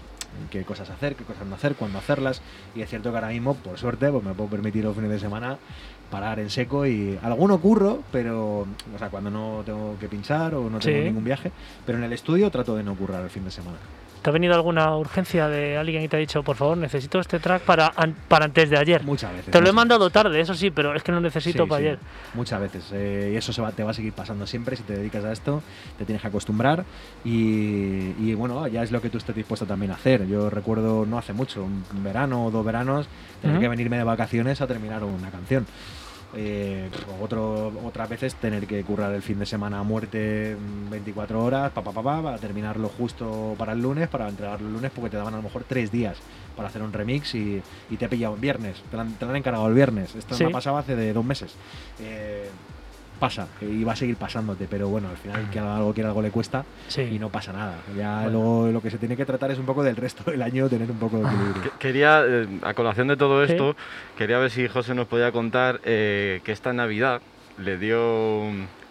[0.52, 2.42] qué cosas hacer, qué cosas no hacer, cuándo hacerlas.
[2.76, 5.20] Y es cierto que ahora mismo, por suerte, pues me puedo permitir los fines de
[5.20, 5.58] semana
[6.12, 10.70] parar en seco y alguno curro, pero o sea, cuando no tengo que pinchar o
[10.70, 11.04] no tengo Sí.
[11.04, 11.52] ningún viaje,
[11.86, 13.78] pero en el estudio trato de no currar el fin de semana.
[14.22, 17.40] ¿Te ha venido alguna urgencia de alguien y te ha dicho, por favor, necesito este
[17.40, 19.04] track para, an- para antes de ayer?
[19.04, 19.52] Muchas veces.
[19.52, 21.88] Te lo he mandado tarde, eso sí, pero es que lo necesito Sí, para sí,
[21.88, 22.00] ayer.
[22.34, 22.86] Muchas veces.
[22.94, 25.32] eh, y eso se va, te va a seguir pasando siempre si te dedicas a
[25.32, 25.62] esto.
[25.98, 26.86] Te tienes que acostumbrar.
[27.24, 30.28] Y, y, bueno, ya es lo que tú estés dispuesto también a hacer.
[30.28, 33.08] Yo recuerdo no hace mucho, un verano o dos veranos,
[33.42, 35.66] tener que venirme de vacaciones a terminar una canción.
[36.36, 36.90] Eh,
[37.22, 41.72] otro, otras veces tener que currar el fin de semana a muerte mm, 24 horas
[41.72, 45.10] pa, pa, pa, pa, para terminarlo justo para el lunes, para entregarlo el lunes, porque
[45.10, 46.18] te daban a lo mejor tres días
[46.56, 49.26] para hacer un remix y, y te he pillado en viernes, te lo han, te
[49.26, 50.16] lo han encargado el viernes.
[50.16, 50.44] Esto Sí.
[50.44, 51.56] me ha pasado hace de dos meses.
[52.00, 52.50] Eh,
[53.18, 56.32] pasa, y va a seguir pasándote, pero bueno, al final que algo que algo le
[56.32, 57.02] cuesta Sí.
[57.02, 57.76] y no pasa nada.
[57.96, 58.30] Ya Bueno.
[58.32, 60.90] luego lo que se tiene que tratar es un poco del resto del año, tener
[60.90, 61.64] un poco de equilibrio.
[61.64, 63.52] Que- Quería, eh, a colación de todo Sí.
[63.52, 63.76] esto,
[64.18, 67.22] quería ver si José nos podía contar eh, que esta Navidad
[67.58, 68.44] le dio,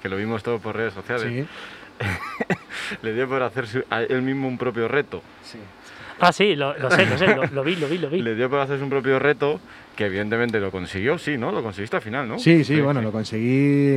[0.03, 1.47] que lo vimos todo por redes sociales, Sí,
[3.03, 5.23] le dio por hacer su- a él mismo un propio reto.
[5.43, 5.59] sí.
[6.21, 8.23] Ah, sí, lo, lo sé, lo sé, lo, lo vi, lo vi, lo vi.
[8.23, 9.61] Le dio por hacer un propio reto,
[9.97, 11.53] que evidentemente lo consiguió, sí, ¿no?
[11.53, 12.39] Lo conseguiste al final, ¿no?
[12.39, 13.97] Sí, sí, bueno, lo conseguí.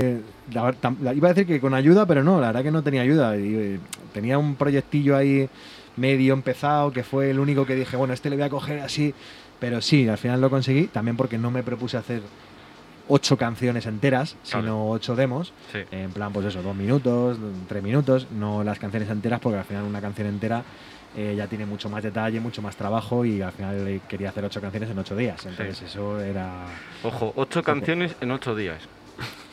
[0.53, 2.83] la- tam- la- iba a decir que con ayuda, pero no, la verdad que no
[2.83, 3.37] tenía ayuda.
[3.37, 3.79] Y, eh,
[4.13, 5.49] tenía un proyectillo ahí
[5.95, 9.13] medio empezado, que fue el único que dije, bueno, este le voy a coger así.
[9.59, 12.21] Pero sí, al final lo conseguí, también porque no me propuse hacer
[13.09, 15.51] ocho canciones enteras, sino ocho demos.
[15.73, 15.79] Sí.
[15.91, 19.83] En plan, pues eso, dos minutos, tres minutos, no las canciones enteras, porque al final
[19.83, 20.63] una canción entera
[21.15, 24.45] eh, ya tiene mucho más detalle, mucho más trabajo y al final eh, quería hacer
[24.45, 25.45] ocho canciones en ocho días.
[25.45, 26.65] Entonces eso era...
[27.03, 28.77] Ojo, ocho canciones en ocho días.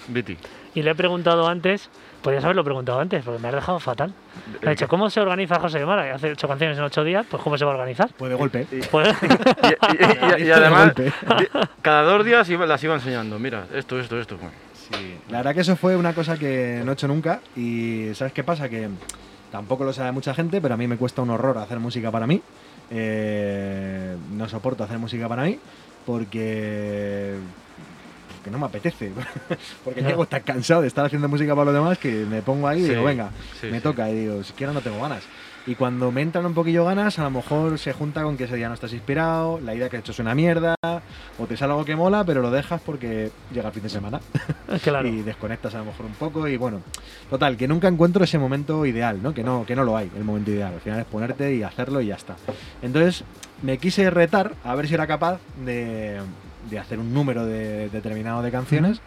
[0.08, 0.36] Viti.
[0.74, 1.88] Y le he preguntado antes,
[2.22, 4.12] podrías haberlo preguntado antes, porque me has dejado fatal.
[4.62, 6.14] Me ha dicho, ¿cómo se organiza José Guevara?
[6.14, 8.10] Hace ocho canciones en ocho días, pues ¿cómo se va a organizar?
[8.16, 8.66] Pues de golpe.
[8.70, 10.92] Y, y- y- y- y De además,
[11.82, 13.38] cada dos días iba- las iba enseñando.
[13.38, 14.36] Mira, esto, esto, esto.
[14.36, 14.52] bueno.
[14.74, 18.32] Sí, la verdad que eso fue una cosa que no he hecho nunca y ¿sabes
[18.32, 18.68] qué pasa?
[18.68, 18.88] Que
[19.50, 22.26] tampoco lo sabe mucha gente, pero a mí me cuesta un horror hacer música para
[22.26, 22.40] mí.
[22.90, 25.58] Eh, no soporto hacer música para mí
[26.04, 27.34] porque
[28.36, 29.10] porque no me apetece.
[29.84, 30.08] porque Ya.
[30.08, 32.88] llego tan cansado de estar haciendo música para los demás que me pongo ahí y
[32.88, 33.30] digo, venga,
[33.60, 33.82] sí, me sí.
[33.82, 34.08] toca.
[34.10, 35.22] Y digo, siquiera no tengo ganas.
[35.66, 38.54] Y cuando me entran un poquillo ganas, a lo mejor se junta con que ese
[38.54, 40.76] día no estás inspirado, la idea que has hecho es una mierda,
[41.40, 44.20] o te sale algo que mola, pero lo dejas porque llega el fin de semana
[44.84, 45.08] claro.
[45.08, 46.82] y desconectas a lo mejor un poco y bueno,
[47.28, 49.34] total, que nunca encuentro ese momento ideal, ¿no?
[49.34, 50.74] Que no, que no lo hay, el momento ideal.
[50.74, 52.36] Al final es ponerte y hacerlo y ya está.
[52.80, 53.24] Entonces
[53.62, 56.20] me quise retar a ver si era capaz de,
[56.70, 59.00] de hacer un número de- determinado de canciones.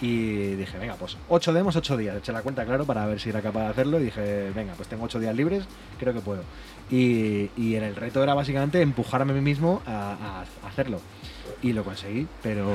[0.00, 2.16] Y dije, venga, pues ocho demos, ocho días.
[2.16, 3.98] Eché la cuenta, claro, para ver si era capaz de hacerlo.
[4.00, 5.64] Y dije, venga, pues tengo ocho días libres,
[5.98, 6.42] creo que puedo.
[6.90, 11.00] Y, y en el reto era básicamente empujarme a mí mismo a, a hacerlo.
[11.62, 12.70] Y lo conseguí, pero,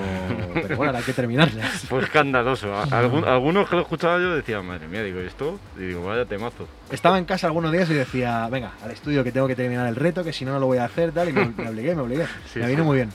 [0.54, 1.70] pero bueno, ahora hay que terminarlas.
[1.88, 2.74] Fue escandaloso.
[2.76, 5.60] A- algún- algunos que lo escuchaba yo decían, madre mía, digo, ¿esto?
[5.78, 6.68] Y digo, vaya temazo.
[6.90, 9.96] Estaba en casa algunos días y decía, venga, al estudio que tengo que terminar el
[9.96, 12.02] reto, que si no, no lo voy a hacer, tal, y me, me obligué, me
[12.02, 12.26] obligué.
[12.52, 12.72] Sí, me sí.
[12.72, 13.10] vino muy bien.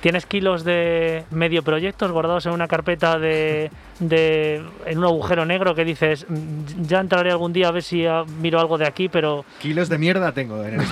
[0.00, 5.84] ¿Tienes kilos de medio proyectos guardados en una carpeta de, en un agujero negro que
[5.84, 9.44] dices, "Mm, ya entraré algún día a ver si ah, miro algo de aquí, pero
[9.60, 10.86] Kilos de mierda tengo en el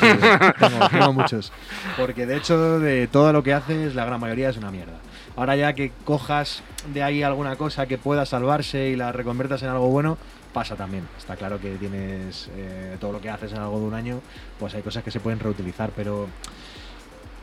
[0.90, 1.52] tengo, muchos.
[1.96, 4.94] Porque de hecho, de todo lo que haces, la gran mayoría es una mierda.
[5.36, 6.62] Ahora ya que cojas
[6.92, 10.16] de ahí alguna cosa que pueda salvarse y la reconviertas en algo bueno,
[10.52, 11.06] pasa también.
[11.18, 14.20] Está claro que tienes eh, todo lo que haces en algo de un año,
[14.58, 16.28] pues hay cosas que se pueden reutilizar, pero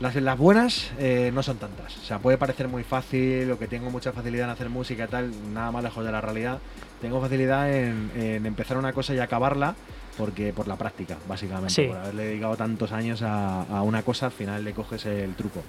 [0.02, 1.98] las, las buenas eh, no son tantas.
[1.98, 5.08] O sea, puede parecer muy fácil o que tengo mucha facilidad en hacer música y
[5.08, 6.60] tal, nada más lejos de la realidad.
[7.00, 9.76] Tengo facilidad en, en empezar una cosa y acabarla
[10.18, 11.74] porque por la práctica, básicamente.
[11.74, 11.86] Sí.
[11.86, 15.64] Por haberle dedicado tantos años a, a una cosa, al final le coges el truco.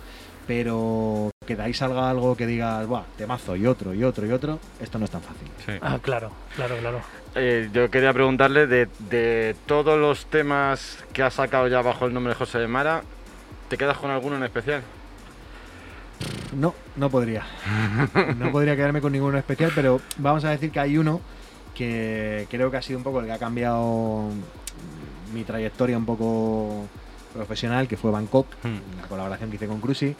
[0.46, 4.32] Pero que de ahí salga algo que digas, Buah, temazo y otro y otro y
[4.32, 5.48] otro, esto no es tan fácil.
[5.64, 5.72] Sí.
[5.80, 7.00] Ah, claro, claro, claro.
[7.34, 12.12] Eh, yo quería preguntarle de, de todos los temas que ha sacado ya bajo el
[12.12, 13.02] nombre de José de Mara,
[13.72, 14.82] ¿te quedas con alguno en especial?
[16.54, 17.42] No, no podría.
[18.36, 21.22] No podría quedarme con ninguno especial, pero vamos a decir que hay uno
[21.74, 24.28] que creo que ha sido un poco el que ha cambiado
[25.32, 26.86] mi trayectoria un poco
[27.32, 29.00] profesional, que fue Bangkok, Hmm.
[29.00, 30.08] la colaboración que hice con Cruci.
[30.08, 30.16] Sí.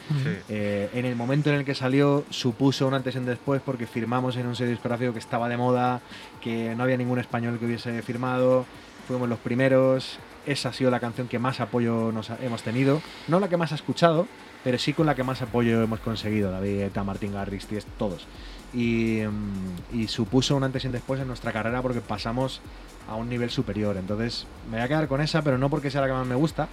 [0.48, 3.86] Eh, en el momento en el que salió supuso un antes y un después porque
[3.86, 6.00] firmamos en un sello discográfico que estaba de moda,
[6.40, 8.64] que no había ningún español que hubiese firmado,
[9.06, 13.40] fuimos los primeros, esa ha sido la canción que más apoyo nos hemos tenido, no
[13.40, 14.26] la que más ha escuchado,
[14.64, 17.66] pero sí con la que más apoyo hemos conseguido, David, Eta, Martín Garrix,
[17.98, 18.26] todos.
[18.72, 22.60] Y, mm, y supuso un antes y un después en nuestra carrera porque pasamos
[23.08, 23.96] a un nivel superior.
[23.96, 26.34] Entonces me voy a quedar con esa, pero no porque sea la que más me
[26.34, 26.68] gusta,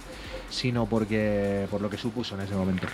[0.48, 2.86] sino porque por lo que supuso en ese momento.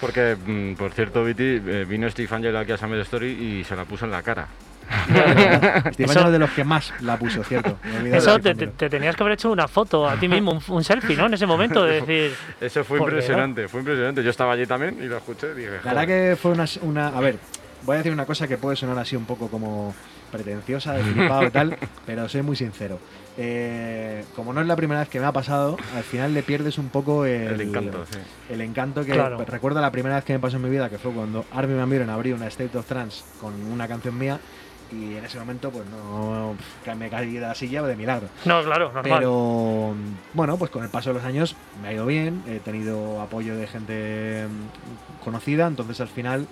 [0.00, 3.76] Porque, mm, por cierto, Viti, eh, vino Steve Angelo aquí a Summer Story y se
[3.76, 4.48] la puso en la cara.
[5.94, 7.78] Steve Eso- de los que más la puso, cierto.
[8.12, 11.26] Eso te, tenías que haber hecho una foto a ti mismo, un, un selfie, ¿no?
[11.26, 13.18] En ese momento, de decir, Eso fue ¿Por qué no?
[13.20, 14.22] impresionante, fue impresionante.
[14.22, 17.08] Yo estaba allí también y lo escuché y dije, La verdad que fue una, una-
[17.08, 17.36] A ver,
[17.82, 19.94] voy a decir una cosa que puede sonar así un poco como
[20.32, 22.98] pretenciosa, de flipado y tal, pero soy muy sincero.
[23.36, 26.78] Eh, como no es la primera vez que me ha pasado, al final le pierdes
[26.78, 28.18] un poco el, el encanto, sí.
[28.48, 29.36] el encanto que Claro.
[29.36, 31.76] pues, recuerdo la primera vez que me pasó en mi vida, que fue cuando Armin
[31.78, 34.38] Van Buren abrió una State of Trance con una canción mía
[34.92, 36.54] y en ese momento pues no
[36.96, 38.28] me caí de la silla de milagro.
[38.44, 39.18] no, claro, normal.
[39.18, 39.94] Pero
[40.34, 43.56] bueno, pues con el paso de los años me ha ido bien, he tenido apoyo
[43.56, 46.46] de gente mm, conocida, entonces al final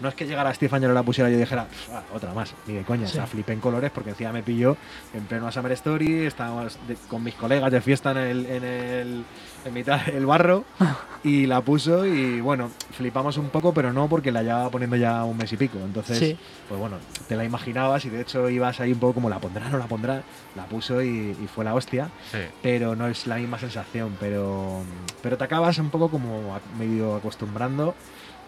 [0.00, 2.74] no es que llegara Steve Angelo la pusiera y yo dijera, "Ah, otra más, ni
[2.74, 3.12] de coña, Sí.
[3.12, 4.76] o sea, flipé en colores porque encima me pilló
[5.14, 9.24] en pleno Summer Story, estábamos de- con mis colegas de fiesta en el, en el
[9.64, 10.64] en mitad del barro
[11.22, 15.24] y la puso y bueno, flipamos un poco, pero no porque la llevaba poniendo ya
[15.24, 16.36] un mes y pico, entonces Sí.
[16.68, 16.96] pues bueno,
[17.28, 19.86] te la imaginabas y de hecho ibas ahí un poco como la pondrá, no la
[19.86, 20.22] pondrá,
[20.54, 22.38] la puso y, y fue la hostia sí.
[22.62, 24.82] pero no es la misma sensación, pero,
[25.22, 27.94] pero te acabas un poco como medio acostumbrando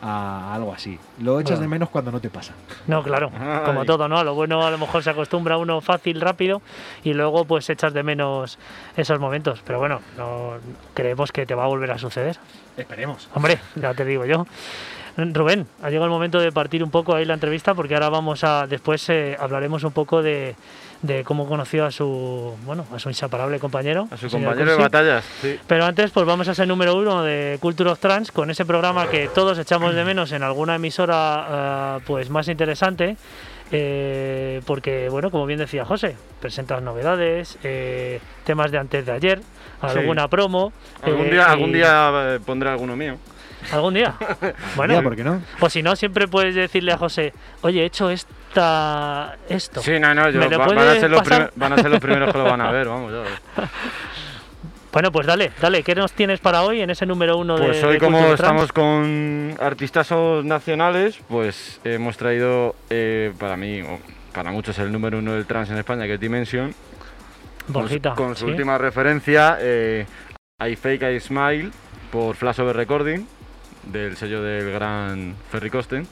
[0.03, 0.99] a algo así.
[1.21, 1.63] Lo echas Bueno.
[1.63, 2.53] de menos cuando no te pasa.
[2.87, 3.65] No, claro, Ay.
[3.65, 4.19] como todo, ¿no?
[4.19, 6.63] A lo bueno a lo mejor se acostumbra uno fácil, rápido
[7.05, 8.59] y luego pues echas de menos
[8.97, 9.63] esos momentos.
[9.67, 10.55] Pero bueno, no
[10.95, 12.39] creemos que te va a volver a suceder.
[12.77, 13.29] Esperemos.
[13.35, 14.47] Hombre, ya te digo yo.
[15.17, 18.45] Rubén, ha llegado el momento de partir un poco ahí la entrevista porque ahora vamos
[18.45, 20.55] a, después eh, hablaremos un poco de,
[21.03, 24.09] de cómo conoció a su, bueno, a su inseparable compañero.
[24.11, 25.59] A su compañero de batallas, sí.
[25.67, 29.09] Pero antes, pues vamos a ser número uno de Culture of Trans con ese programa
[29.09, 33.17] que todos echamos de menos en alguna emisora ah, pues más interesante.
[33.73, 39.41] eh, porque, bueno, como bien decía José, presentas novedades, eh, temas de antes de ayer,
[39.81, 40.73] alguna promo.
[41.03, 43.17] Algún eh, día, algún día eh, pondré alguno mío.
[43.73, 44.15] ¿Algún día?
[44.41, 44.55] Bueno,
[44.95, 45.43] Bueno, ¿por qué no?
[45.61, 49.81] o si no, siempre puedes decirle a José, oye, he hecho esta, esto.
[49.83, 51.91] Sí, no, no, yo- ¿Me lo va- van, a ser los primer- van a ser
[51.91, 53.13] los primeros que lo van a ver, vamos.
[53.13, 53.71] ya ves.
[54.93, 57.85] Bueno, pues dale, dale, ¿qué nos tienes para hoy en ese número uno de Pues
[57.85, 58.33] hoy de como Trans?
[58.41, 63.99] estamos con artistazos nacionales, pues hemos traído eh, para mí, o
[64.33, 66.75] para muchos el número uno del trans en España, que es Dimension.
[67.67, 68.51] Con su- Borjita, Con su ¿sí?
[68.53, 70.07] última referencia, eh,
[70.67, 71.71] I Fake I Smile,
[72.11, 73.27] por Flash Over Recording,
[73.87, 76.07] del sello del gran Ferry Costen.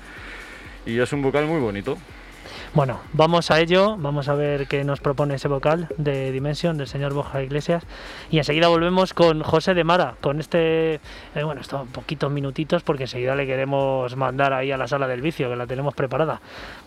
[0.87, 1.97] Y es un vocal muy bonito.
[2.75, 6.89] Bueno, vamos a ello, vamos a ver qué nos propone ese vocal de Dimension del
[6.89, 7.85] señor Borja Iglesias
[8.31, 11.01] y enseguida volvemos con José de Mara, con este, eh,
[11.45, 15.49] bueno, estos poquitos minutitos porque enseguida le queremos mandar ahí a la sala del vicio
[15.49, 16.41] que la tenemos preparada.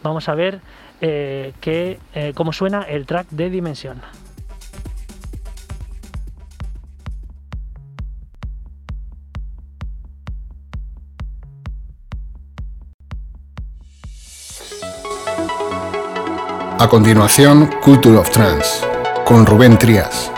[0.04, 0.60] Vamos a ver
[1.00, 4.02] eh, qué, eh, cómo suena el track de Dimension.
[16.80, 18.86] A continuación, Culture of Trance,
[19.26, 20.32] con Rubén Trías.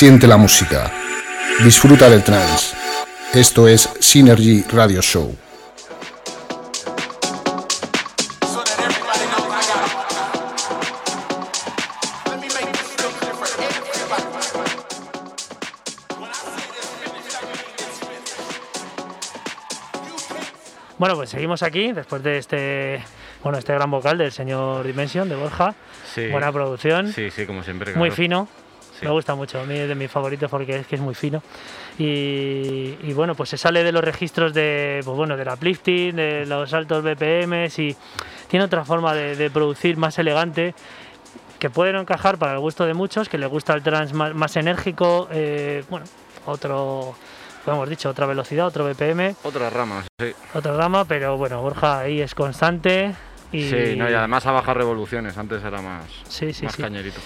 [0.00, 0.90] Siente la música.
[1.62, 2.74] Disfruta del trance.
[3.34, 5.36] Esto es Synergy Radio Show.
[20.96, 23.02] Bueno, pues seguimos aquí después de este,
[23.42, 25.74] bueno, este gran vocal del señor Dimension de Borja.
[26.14, 26.28] Sí.
[26.28, 27.94] Buena producción, Sí, sí, como siempre.
[27.94, 28.48] muy fino.
[29.00, 29.06] Sí.
[29.06, 31.42] Me gusta mucho, a mí es de mis favoritos porque es que es muy fino.
[31.98, 36.46] Y, y bueno, pues se sale de los registros de, pues bueno, del uplifting, de
[36.46, 37.96] los altos BPMs y
[38.48, 40.74] tiene otra forma de, de producir más elegante
[41.58, 44.34] que puede no encajar para el gusto de muchos, que les gusta el trance más,
[44.34, 46.06] más enérgico, eh, bueno,
[46.46, 47.14] otro,
[47.64, 50.32] como hemos dicho, otra velocidad, otro BPM, Otras ramas, sí.
[50.54, 53.14] otra rama, pero bueno, Borja ahí es constante
[53.52, 55.36] y, Sí, no, y además a bajar revoluciones.
[55.36, 56.82] Antes era más, Sí, sí, más sí.
[56.82, 57.20] cañerito.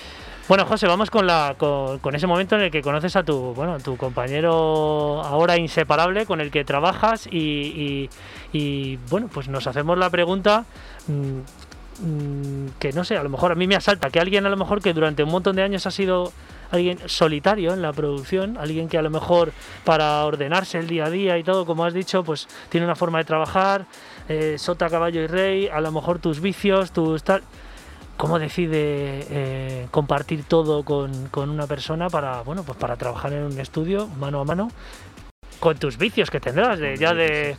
[0.47, 3.81] Bueno, José, vamos con, la, con, ese momento en el que conoces a tu, bueno,
[3.81, 8.11] tu compañero ahora inseparable con el que trabajas y,
[9.09, 10.67] bueno, pues nos hacemos la pregunta
[11.07, 11.39] mm,
[12.07, 14.59] mm, que no sé, a lo mejor a mí me asalta que alguien a lo
[14.59, 16.31] mejor que durante un montón de años ha sido
[16.71, 19.51] alguien solitario en la producción, alguien que a lo mejor
[19.85, 23.17] para ordenarse el día a día y todo, como has dicho, pues tiene una forma
[23.17, 23.87] de trabajar,
[24.29, 27.43] eh, sota, caballo y rey, a lo mejor tus vicios, tus tal
[28.17, 33.45] cómo decide eh, compartir todo con, con una persona para bueno pues para trabajar en
[33.45, 34.71] un estudio mano a mano
[35.61, 37.57] con tus vicios que tendrás de ya de,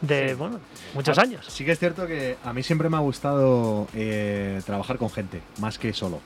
[0.00, 0.34] de Sí.
[0.34, 0.60] bueno
[0.94, 4.98] muchos años Sí que es cierto que a mí siempre me ha gustado eh, trabajar
[4.98, 6.20] con gente, más que solo.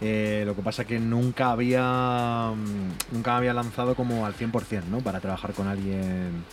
[0.00, 5.00] Eh, lo que pasa que nunca había mm, nunca había lanzado como al 100%, ¿no?
[5.00, 6.44] Para trabajar con alguien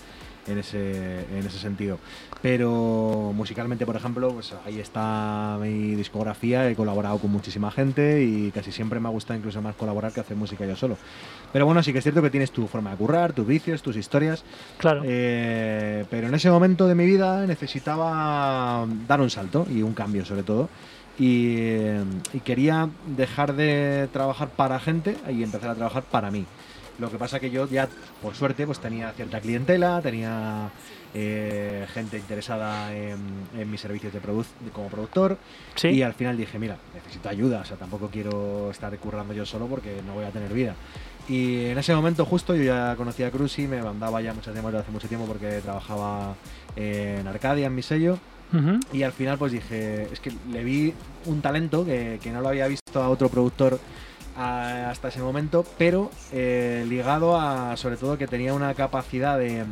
[0.48, 2.00] en ese, en ese sentido.
[2.42, 8.52] Pero musicalmente, por ejemplo, pues ahí está mi discografía, he colaborado con muchísima gente y
[8.52, 10.98] casi siempre me ha gustado incluso más colaborar que hacer música yo solo.
[11.52, 13.96] Pero bueno, sí que es cierto que tienes tu forma de currar, tus vicios, tus
[13.96, 14.44] historias
[14.78, 19.94] claro eh, pero en ese momento de mi vida necesitaba dar un salto y un
[19.94, 20.70] cambio sobre todo.
[21.18, 26.46] Y, eh, y quería dejar de trabajar para gente y empezar a trabajar para mí.
[27.00, 27.90] Lo que pasa que yo ya,
[28.22, 30.70] por suerte, pues tenía cierta clientela, tenía
[31.14, 33.18] eh, gente interesada en,
[33.58, 35.38] en mis servicios de produ- como productor.
[35.76, 39.46] sí Y al final dije, mira, necesito ayuda, o sea, tampoco quiero estar currando yo
[39.46, 40.76] solo porque no voy a tener vida.
[41.28, 44.72] Y en ese momento justo yo ya conocía a Cruzy, me mandaba ya muchas demos
[44.72, 46.36] de hace mucho tiempo porque trabajaba
[46.76, 48.18] en Arcadia, en mi sello.
[48.94, 50.94] Y al final pues dije, es que le vi
[51.26, 53.80] un talento que, que no lo había visto a otro productor
[54.38, 59.64] a- hasta ese momento, pero eh, ligado a sobre todo que tenía una capacidad de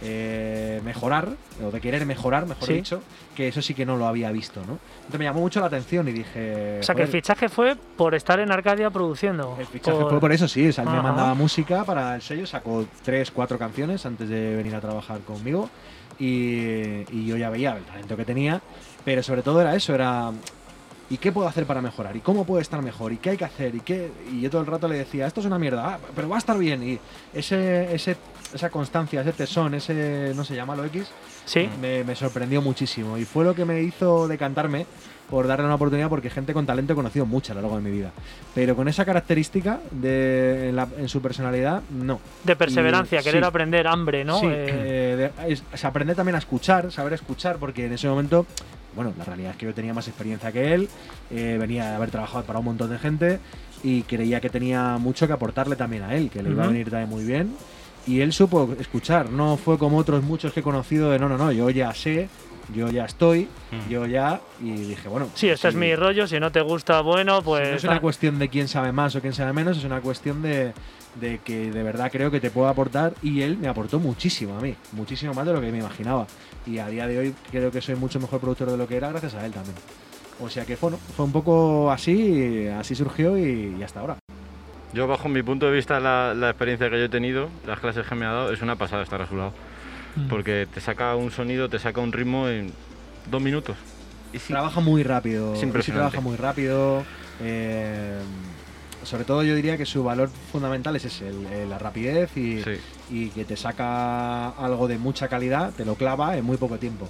[0.00, 1.28] eh, mejorar,
[1.64, 2.74] o de querer mejorar, mejor Sí.
[2.74, 3.02] dicho,
[3.34, 4.78] que eso sí que no lo había visto, ¿no?
[4.98, 6.78] Entonces me llamó mucho la atención y dije...
[6.80, 10.10] o sea que el "Joder, fichaje fue por estar en Arcadia produciendo el fichaje Por-
[10.10, 10.68] fue por eso, sí.
[10.68, 14.54] O sea, él me mandaba música para el sello, sacó tres, cuatro canciones antes de
[14.54, 15.68] venir a trabajar conmigo.
[16.20, 18.60] Y, y yo ya veía el talento que tenía.
[19.04, 20.30] Pero sobre todo era eso, era.
[21.10, 22.14] ¿Y qué puedo hacer para mejorar?
[22.16, 23.12] ¿Y cómo puedo estar mejor?
[23.12, 23.74] ¿Y qué hay que hacer?
[23.74, 24.10] ¿Y qué?
[24.30, 26.38] Y yo todo el rato le decía, esto es una mierda, ah, pero va a
[26.38, 26.82] estar bien.
[26.82, 26.98] Y
[27.32, 28.16] ese, ese,
[28.54, 31.06] esa constancia, ese tesón, ese, no sé, llámalo X,
[31.46, 33.16] sí me, me sorprendió muchísimo.
[33.16, 34.84] Y fue lo que me hizo decantarme
[35.30, 37.82] por darle una oportunidad porque gente con talento he conocido mucha a lo largo de
[37.82, 38.12] mi vida.
[38.54, 42.20] Pero con esa característica de, en, la- en su personalidad, no.
[42.44, 43.46] de perseverancia y- querer sí.
[43.46, 47.56] aprender hambre no Sí, Eh, eh, de- es- es aprender también a escuchar, saber escuchar,
[47.56, 48.46] porque en ese momento,
[48.94, 50.88] bueno, la realidad es que yo tenía más experiencia que él,
[51.30, 53.38] eh, venía de haber trabajado para un montón de gente
[53.82, 56.90] y creía que tenía mucho que aportarle también a él, que le iba a venir
[56.90, 57.54] también muy bien.
[58.06, 61.36] Y él supo escuchar, no fue como otros muchos que he conocido de no, no,
[61.36, 62.28] no, yo ya sé,
[62.74, 63.88] yo ya estoy, Mm.
[63.90, 65.28] yo ya, y dije, bueno.
[65.34, 68.00] sí este es mi rollo si no te gusta bueno si pues no es una
[68.00, 70.72] cuestión de quién sabe más o quién sabe menos, es una cuestión de,
[71.20, 74.60] de que de verdad creo que te puedo aportar y él me aportó muchísimo a
[74.60, 76.26] mí, muchísimo más de lo que me imaginaba.
[76.66, 79.08] Y a día de hoy creo que soy mucho mejor productor de lo que era
[79.10, 79.74] gracias a él también.
[80.40, 84.16] O sea que bueno, fue un poco así, así surgió y, y hasta ahora.
[84.92, 88.06] Yo, bajo mi punto de vista, la, la experiencia que yo he tenido, las clases
[88.06, 89.52] que me ha dado, es una pasada estar a su lado.
[90.24, 90.28] Mm.
[90.28, 92.72] Porque te saca un sonido, te saca un ritmo en
[93.30, 93.76] dos minutos.
[94.32, 97.04] Y sí, Trabaja muy rápido, sí trabaja muy rápido.
[97.40, 98.18] eh,
[99.04, 102.60] sobre todo yo diría que su valor fundamental es ese, el- el- la rapidez y,
[102.62, 102.72] sí.
[103.10, 107.08] y que te saca algo de mucha calidad, te lo clava en muy poco tiempo.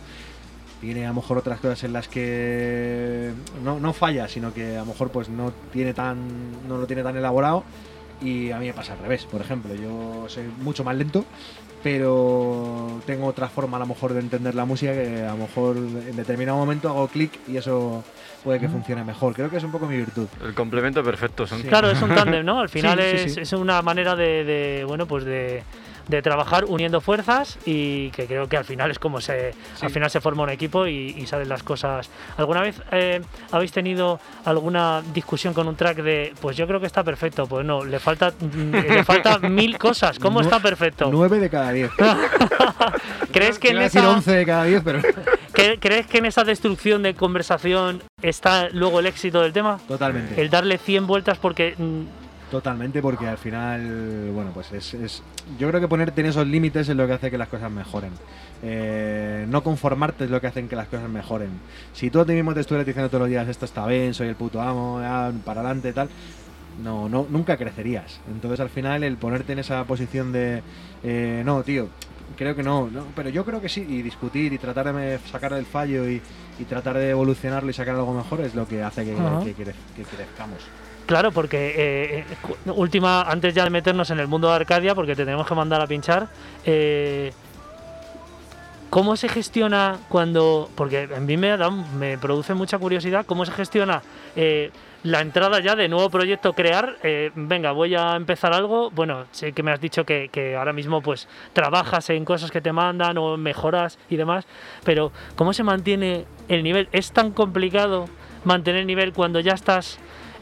[0.82, 3.32] Tiene a lo mejor otras cosas en las que
[3.64, 6.18] no, no falla, sino que a lo mejor pues no tiene tan
[6.68, 7.64] no lo tiene tan elaborado,
[8.20, 11.24] Y a mí me pasa al revés, por ejemplo, yo soy mucho más lento,
[11.82, 15.76] pero tengo otra forma a lo mejor de entender la música que a lo mejor
[15.76, 18.04] en determinado momento hago clic y eso
[18.44, 19.34] puede que funcione mejor.
[19.34, 20.26] Creo que es un poco mi virtud.
[20.44, 21.46] El complemento perfecto.
[21.46, 22.60] Son Claro, es un tándem, ¿no?
[22.60, 23.40] Al final Sí, sí, es, sí.
[23.42, 25.62] es una manera de, de, bueno, pues de,
[26.08, 29.84] de trabajar uniendo fuerzas y que creo que al final es como se, Sí.
[29.86, 32.08] al final se forma un equipo y, y salen las cosas.
[32.36, 33.20] ¿Alguna vez eh,
[33.52, 37.46] habéis tenido alguna discusión con un track de, pues yo creo que está perfecto?
[37.46, 40.18] Pues no, le falta, mm, le falta mil cosas.
[40.18, 41.08] ¿Cómo está perfecto?
[41.12, 41.90] 9 de cada 10.
[43.32, 45.00] ¿Crees que en Iba a decir esa 11 de cada 10, pero
[45.52, 49.78] ¿cre- ¿Crees que en esa destrucción de conversación está luego el éxito del tema?
[49.86, 50.40] totalmente.
[50.40, 52.02] El darle 100 vueltas porque mm,
[52.50, 55.22] Totalmente, porque al final, bueno, pues es, es-
[55.58, 58.10] Yo creo que ponerte en esos límites es lo que hace que las cosas mejoren.
[58.62, 61.50] Eh, no conformarte es lo que hace que las cosas mejoren.
[61.92, 64.28] Si tú a ti mismo te estuvieras diciendo todos los días esto está bien, soy
[64.28, 66.08] el puto amo, ya, para adelante, tal,
[66.82, 68.18] no, no, nunca crecerías.
[68.30, 70.62] Entonces al final el ponerte en esa posición de
[71.02, 71.88] eh, no, tío,
[72.36, 75.52] creo que no, no, pero yo creo que sí, y discutir y tratar de sacar
[75.52, 76.20] el fallo y,
[76.58, 79.40] y tratar de evolucionarlo y sacar algo mejor es lo que hace que, Ajá.
[79.44, 80.58] que crez- que crezcamos.
[81.08, 82.24] Claro, porque eh,
[82.66, 85.54] eh, última, antes ya de meternos en el mundo de Arcadia, porque te tenemos que
[85.54, 86.28] mandar a pinchar,
[86.66, 87.32] eh,
[88.90, 91.56] ¿cómo se gestiona cuando, porque a mí me,
[91.98, 94.02] me produce mucha curiosidad, cómo se gestiona
[94.36, 94.70] eh,
[95.02, 96.98] la entrada ya de nuevo proyecto crear,
[97.34, 101.00] venga, voy a empezar algo, bueno, sé que me has dicho que, que ahora mismo
[101.00, 104.46] pues trabajas en cosas que te mandan o mejoras y demás,
[104.84, 106.88] pero ¿cómo se mantiene el nivel?
[106.92, 108.06] ¿Es tan complicado
[108.44, 109.98] mantener el nivel cuando ya estás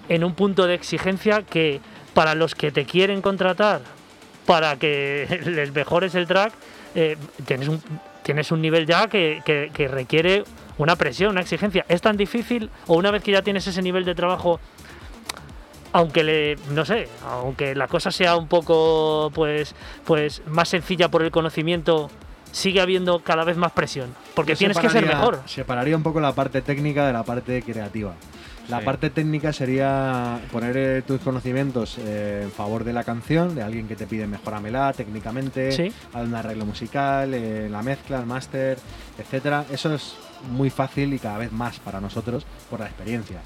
[0.09, 1.81] en un punto de exigencia que
[2.15, 3.81] para los que te quieren contratar,
[4.47, 6.53] para que les mejores el track,
[6.95, 7.83] eh, tienes, un,
[8.23, 10.45] tienes un nivel ya que, que- que requiere
[10.79, 11.85] una presión, una exigencia.
[11.89, 14.61] ¿Es tan difícil o una vez que ya tienes ese nivel de trabajo,
[15.93, 21.23] aunque le, no sé, aunque la cosa sea un poco pues, pues más sencilla por
[21.23, 22.11] el conocimiento,
[22.53, 24.15] sigue habiendo cada vez más presión?
[24.35, 25.41] Porque Yo tienes que ser mejor.
[25.47, 28.15] Separaría un poco la parte técnica de la parte creativa.
[28.69, 28.85] La Sí.
[28.85, 33.87] parte técnica sería poner eh, tus conocimientos eh, en favor de la canción, de alguien
[33.87, 35.93] que te pide mejoramela técnicamente, Sí.
[36.15, 38.79] un arreglo musical, eh, la mezcla, el máster,
[39.19, 39.65] etcétera.
[39.71, 40.15] Eso es
[40.51, 43.39] muy fácil y cada vez más para nosotros por la experiencia.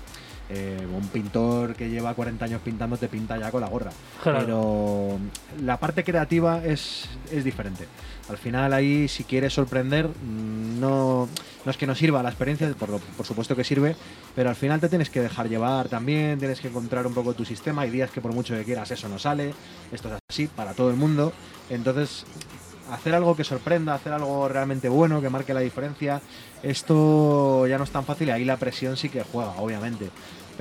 [0.53, 3.93] Eh, un pintor que lleva 40 años pintando te pinta ya con la gorra.
[4.21, 4.41] Claro.
[4.41, 5.19] Pero
[5.65, 7.87] la parte creativa es, es diferente.
[8.29, 11.29] Al final ahí si quieres sorprender, mm, no,
[11.65, 13.95] no es que no sirva la experiencia, por, lo- por supuesto que sirve,
[14.35, 17.45] pero al final te tienes que dejar llevar también, tienes que encontrar un poco tu
[17.45, 17.83] sistema.
[17.83, 19.55] Hay días que por mucho que quieras eso no sale,
[19.93, 21.33] esto es así para todo el mundo.
[21.71, 22.25] Entonces
[22.91, 26.21] hacer algo que sorprenda, hacer algo realmente bueno, que marque la diferencia,
[26.63, 30.11] esto ya no es tan fácil y ahí la presión sí que juega, obviamente.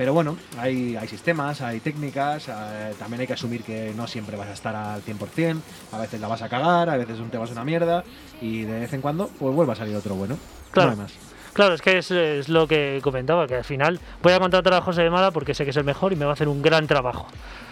[0.00, 4.34] Pero bueno, hay, hay sistemas, hay técnicas, eh, también hay que asumir que no siempre
[4.34, 5.60] vas a estar al 100%,
[5.92, 8.02] a veces la vas a cagar, a veces un tema es una mierda
[8.40, 10.38] y de vez en cuando pues vuelve a salir otro bueno.
[10.70, 10.92] Claro.
[10.92, 11.12] No hay más.
[11.52, 14.80] Claro, es que es, es lo que comentaba, que al final voy a contratar a
[14.80, 16.62] José de Mala porque sé que es el mejor y me va a hacer un
[16.62, 17.26] gran trabajo.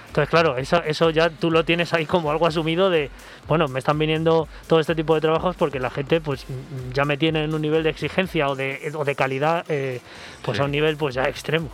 [0.08, 3.10] Entonces, claro, eso, eso ya tú lo tienes ahí como algo asumido de,
[3.46, 6.44] bueno, me están viniendo todo este tipo de trabajos porque la gente pues
[6.92, 10.62] ya me tiene en un nivel de exigencia o de, o de calidad pues Sí.
[10.62, 11.68] a un nivel pues ya extremo.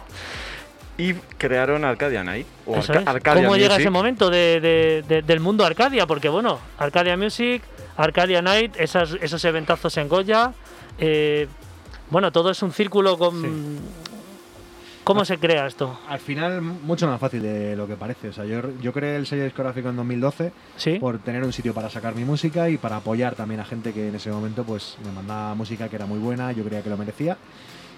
[0.97, 2.47] Y crearon Arcadia Night.
[2.67, 3.07] O Arca- es.
[3.07, 3.81] Arcadia ¿Cómo llega Music.
[3.81, 6.07] ese momento de- de- de- del mundo Arcadia?
[6.07, 7.63] Porque bueno, Arcadia Music,
[7.97, 10.53] Arcadia Night, esas, esos eventazos en Goya,
[10.99, 11.49] eh,
[12.11, 13.79] bueno, todo es un círculo con...
[15.03, 15.99] ¿Cómo se crea esto?
[16.09, 18.29] Al final mucho más fácil de lo que parece.
[18.29, 20.99] O sea, yo, yo creé el sello discográfico en 2012 ¿Sí?
[20.99, 24.09] por tener un sitio para sacar mi música y para apoyar también a gente que
[24.09, 26.97] en ese momento pues me mandaba música que era muy buena, yo creía que lo
[26.97, 27.37] merecía.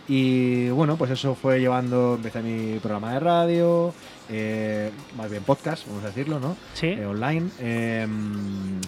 [0.09, 3.93] Y bueno, pues eso fue llevando, empecé mi programa de radio,
[4.29, 6.57] eh, más bien podcast, vamos a decirlo, ¿no?
[6.75, 6.87] ¿Sí?
[6.87, 7.49] Eh, online.
[7.59, 8.07] eh,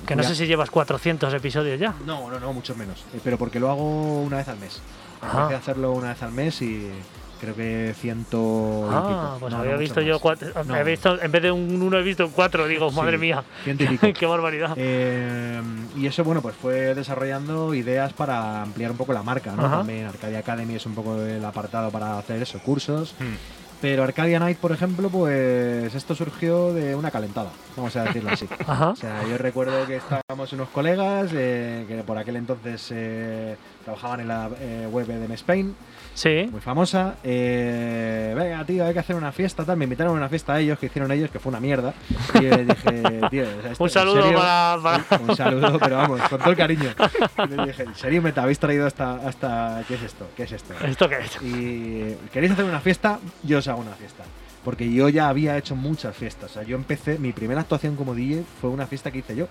[0.06, 1.94] Que no sé si llevas 400 episodios ya.
[2.06, 3.04] No, no, no, mucho menos.
[3.14, 4.80] Eh, pero porque lo hago una vez al mes.
[5.20, 5.38] Ajá.
[5.42, 6.88] Empecé a hacerlo una vez al mes y
[7.40, 10.48] creo que ciento y Ah, pues No, no, había mucho visto yo cuatro.
[10.64, 10.76] No.
[10.76, 12.66] he visto, en vez de un uno he visto cuatro.
[12.66, 13.44] Digo, madre Sí, mía.
[14.18, 14.74] Qué barbaridad.
[14.76, 15.60] Eh,
[15.96, 19.64] y eso, bueno, pues fue desarrollando ideas para ampliar un poco la marca, ¿no?
[19.66, 19.78] Ajá.
[19.78, 23.14] También Arcadia Academy es un poco el apartado para hacer eso, cursos.
[23.18, 23.58] Hmm.
[23.80, 28.48] Pero Arcadia Night, por ejemplo, pues esto surgió de una calentada, vamos a decirlo así.
[28.66, 28.88] Ajá.
[28.90, 34.20] O sea, yo recuerdo que estábamos unos colegas eh, que por aquel entonces eh, trabajaban
[34.20, 35.76] en la eh, web de Spain,
[36.18, 36.48] Sí.
[36.50, 37.14] muy famosa.
[37.22, 39.76] Eh, Venga, tío, hay que hacer una fiesta, tal.
[39.76, 41.94] Me invitaron a una fiesta a ellos, que hicieron ellos, que fue una mierda.
[42.34, 46.20] Y les dije, tío, o sea, esto- Un ¿en saludo para- Un saludo, pero vamos,
[46.22, 46.90] con todo el cariño.
[47.44, 49.82] Y les dije, ¿en serio me te habéis traído hasta, hasta.
[49.86, 50.26] ¿Qué es esto?
[50.36, 50.74] ¿Qué es esto?
[50.84, 51.38] ¿Esto qué es?
[51.42, 54.24] Y queréis hacer una fiesta, yo os hago una fiesta.
[54.68, 56.50] Porque yo ya había hecho muchas fiestas.
[56.50, 59.48] O sea, yo empecé, mi primera actuación como DJ fue una fiesta que hice yo.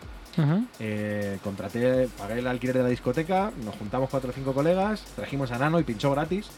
[0.80, 5.52] Eh, contraté, pagué el alquiler de la discoteca, nos juntamos cuatro o cinco colegas, trajimos
[5.52, 6.50] a Nano y pinchó gratis.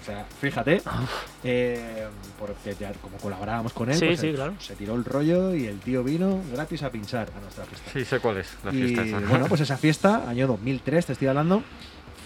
[0.00, 0.82] O sea, fíjate,
[1.44, 2.08] eh,
[2.40, 4.54] porque ya como colaborábamos con él, Sí, pues, sí, claro.
[4.58, 7.88] se tiró el rollo y el tío vino gratis a pinchar a nuestra fiesta.
[7.92, 9.20] Sí, sé cuál es la y fiesta esa.
[9.20, 11.62] bueno, pues esa fiesta, año 2003, te estoy hablando,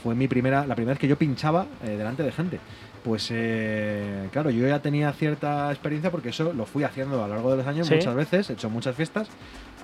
[0.02, 2.60] fue mi primera, la primera vez que yo pinchaba eh, delante de gente.
[3.06, 7.34] Pues eh, claro, yo ya tenía cierta experiencia porque eso lo fui haciendo a lo
[7.34, 7.94] largo de los años Sí.
[7.94, 9.28] muchas veces, he hecho muchas fiestas,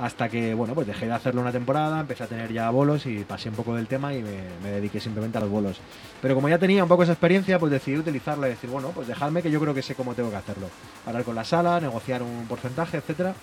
[0.01, 3.19] hasta que, bueno, pues dejé de hacerlo una temporada, empecé a tener ya bolos y
[3.23, 5.79] pasé un poco del tema y me, me dediqué simplemente a los bolos.
[6.21, 9.07] Pero como ya tenía un poco esa experiencia, pues decidí utilizarla y decir, bueno, pues
[9.07, 10.67] dejadme que yo creo que sé cómo tengo que hacerlo.
[11.07, 13.35] Hablar con la sala, negociar un porcentaje, etcétera.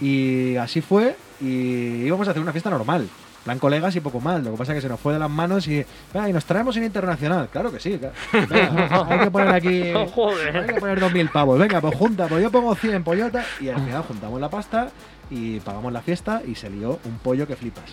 [0.00, 3.08] Y así fue, y íbamos a hacer una fiesta normal.
[3.44, 4.42] Plan colegas y poco más.
[4.42, 5.84] Lo que pasa es que se nos fue de las manos y.
[6.12, 7.48] "Venga, y nos traemos en internacional.
[7.52, 7.98] Claro que sí.
[7.98, 8.14] claro.
[8.48, 9.92] Venga, hay que poner aquí.
[10.14, 10.56] Joder.
[10.56, 11.58] Hay que poner 2.000 pavos.
[11.58, 13.44] Venga, pues junta, pues yo pongo 100 pollotas.
[13.60, 14.88] Y al final juntamos la pasta
[15.30, 17.84] y pagamos la fiesta y se lió un pollo que flipas.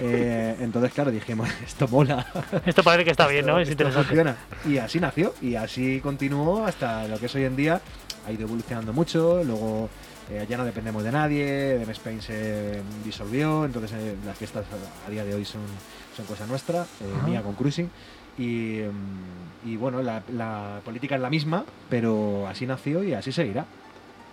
[0.00, 2.26] Eh, entonces, claro, dijimos, esto mola.
[2.64, 3.58] Esto parece que está bien, ¿no?
[3.58, 4.06] Es Esto interesante.
[4.08, 4.36] funciona.
[4.66, 7.80] Y así nació y así continuó hasta lo que es hoy en día.
[8.26, 9.42] Ha ido evolucionando mucho.
[9.44, 9.88] Luego
[10.30, 11.78] eh, ya no dependemos de nadie.
[11.78, 13.64] DM Spain se disolvió.
[13.64, 14.64] Entonces eh, las fiestas
[15.06, 15.60] a, día de hoy son,
[16.16, 16.82] son cosa nuestra.
[16.82, 17.90] eh, mía con Cruising.
[18.36, 23.30] Y, mm, y bueno, la, la política es la misma, pero así nació y así
[23.32, 23.64] seguirá.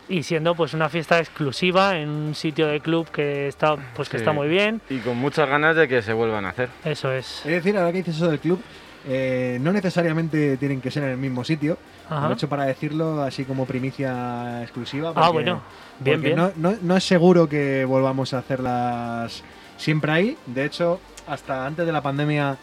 [0.09, 4.17] Y siendo pues una fiesta exclusiva en un sitio de club que está pues que
[4.17, 4.23] Sí.
[4.23, 4.81] está muy bien.
[4.89, 6.69] Y con muchas ganas de que se vuelvan a hacer.
[6.83, 7.45] Eso es.
[7.45, 8.59] Es decir, ahora que dices eso del club,
[9.07, 11.77] eh, no necesariamente tienen que ser en el mismo sitio.
[12.09, 12.25] Ajá.
[12.25, 15.13] Lo he hecho para decirlo así como primicia exclusiva.
[15.15, 15.61] Ah, bueno.
[15.99, 16.35] Bien, bien.
[16.35, 19.43] No, no- no es seguro que volvamos a hacerlas
[19.77, 20.37] siempre ahí.
[20.45, 22.57] De hecho, hasta antes de la pandemia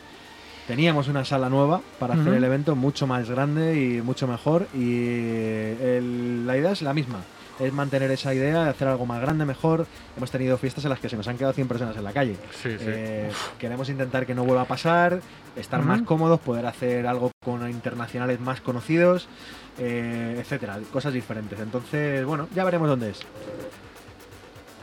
[0.66, 4.66] teníamos una sala nueva para hacer el evento mucho más grande y mucho mejor.
[4.74, 5.06] Y
[5.82, 7.20] el- la idea es la misma.
[7.60, 9.86] Es mantener esa idea de hacer algo más grande, mejor.
[10.16, 12.36] Hemos tenido fiestas en las que se nos han quedado 100 personas en la calle.
[12.52, 12.84] Sí, sí.
[12.86, 15.20] Eh, queremos intentar que no vuelva a pasar,
[15.56, 19.26] estar más cómodos, poder hacer algo con internacionales más conocidos,
[19.78, 21.58] eh, etcétera, cosas diferentes.
[21.58, 23.20] Entonces, bueno, ya veremos dónde es.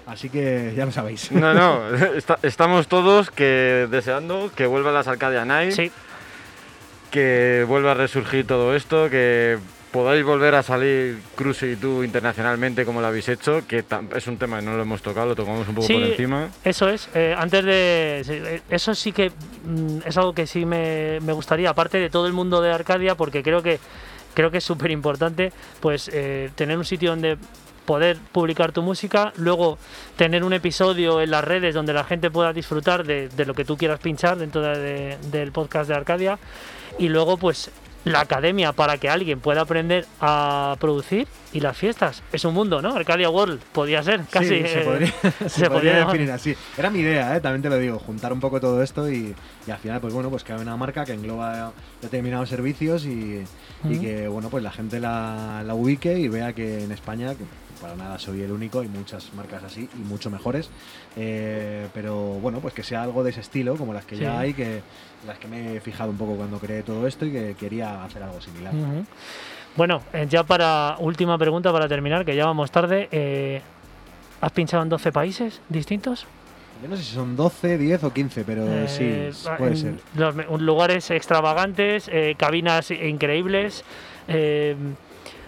[0.05, 1.31] Así que ya lo sabéis.
[1.31, 5.91] No, no, está- estamos todos que deseando que vuelvan las Arcadia Night, Sí,
[7.11, 9.57] que vuelva a resurgir todo esto, que
[9.95, 13.83] podáis volver a salir Cruise y tú internacionalmente como lo habéis hecho, que
[14.15, 16.49] es un tema que no lo hemos tocado, lo tocamos un poco Sí, por encima.
[16.63, 17.07] eso es.
[17.15, 18.21] Eh, antes de.
[18.27, 19.29] eh, Eso sí que
[19.65, 23.15] mm, es algo que sí me, me gustaría, aparte de todo el mundo de Arcadia,
[23.15, 23.79] porque creo que
[24.33, 27.37] creo que es súper importante pues eh, tener un sitio donde
[27.85, 29.77] poder publicar tu música, luego
[30.17, 33.63] tener un episodio en las redes donde la gente pueda disfrutar de, de lo que
[33.63, 36.37] tú quieras pinchar dentro de- de- del podcast de Arcadia
[36.99, 37.69] y luego pues
[38.05, 42.23] la academia para que alguien pueda aprender a producir y las fiestas.
[42.31, 42.95] Es un mundo, ¿no?
[42.95, 44.61] Arcadia World podía ser casi.
[44.61, 46.55] Sí, se eh, podría, se se podría definir así.
[46.77, 47.41] Era mi idea, ¿eh?
[47.41, 49.35] también te lo digo, juntar un poco todo esto y,
[49.67, 53.43] y al final, pues bueno, pues que hay una marca que engloba determinados servicios y,
[53.83, 57.43] que, bueno, pues la gente la, la ubique y vea que en España, que
[57.85, 60.69] para nada soy el único, hay muchas marcas así y mucho mejores,
[61.15, 64.21] eh, pero bueno, pues que sea algo de ese estilo, como las que Sí.
[64.23, 64.81] ya hay, que
[65.27, 68.23] las que me he fijado un poco cuando creé todo esto y que quería hacer
[68.23, 68.73] algo similar.
[69.75, 73.07] Bueno, eh, ya para última pregunta para terminar, que ya vamos tarde.
[73.11, 73.61] eh,
[74.41, 76.25] ¿Has pinchado en 12 países distintos?
[76.81, 79.95] Yo no sé si son 12, 10 o 15, pero Eh, sí, puede ser.
[80.15, 83.83] los lugares extravagantes, eh, cabinas increíbles.
[84.27, 84.75] eh,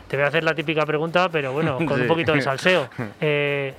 [0.08, 2.90] te voy a hacer la típica pregunta, pero bueno, con un poquito de salseo.
[3.22, 3.74] Eh,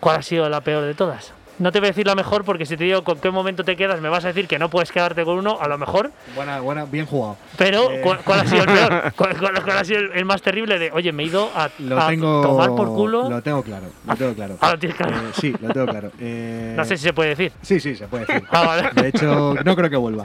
[0.00, 1.32] ¿Cuál ha sido la peor de todas?
[1.58, 3.74] No te voy a decir la mejor porque si te digo con qué momento te
[3.76, 6.12] quedas, me vas a decir que no puedes quedarte con uno, a lo mejor.
[6.36, 7.36] Buena, buena, bien jugado.
[7.56, 8.00] Pero, Eh.
[8.02, 9.12] ¿cuál, cuál ha sido el peor?
[9.16, 11.68] ¿Cuál, cuál- cuál ha sido el, el más terrible de, oye, me he ido a,
[11.80, 13.28] Lo a tengo, tomar por culo?
[13.28, 14.56] Lo tengo claro, lo tengo claro.
[14.60, 15.16] Ah, lo tienes claro.
[15.16, 16.12] Eh, sí, lo tengo claro.
[16.20, 17.52] Eh, No sé si se puede decir.
[17.62, 18.44] Sí, sí, se puede decir.
[18.50, 18.90] Ah, vale.
[18.94, 20.24] De hecho, no creo que vuelva.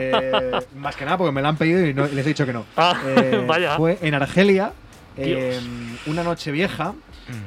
[0.00, 2.52] Eh, más que nada porque me lo han pedido y no- les he dicho que
[2.52, 2.64] no.
[2.76, 2.94] Ah,
[3.46, 3.76] vaya.
[3.76, 4.72] Fue en Argelia,
[5.18, 5.58] eh,
[6.06, 6.94] una noche vieja.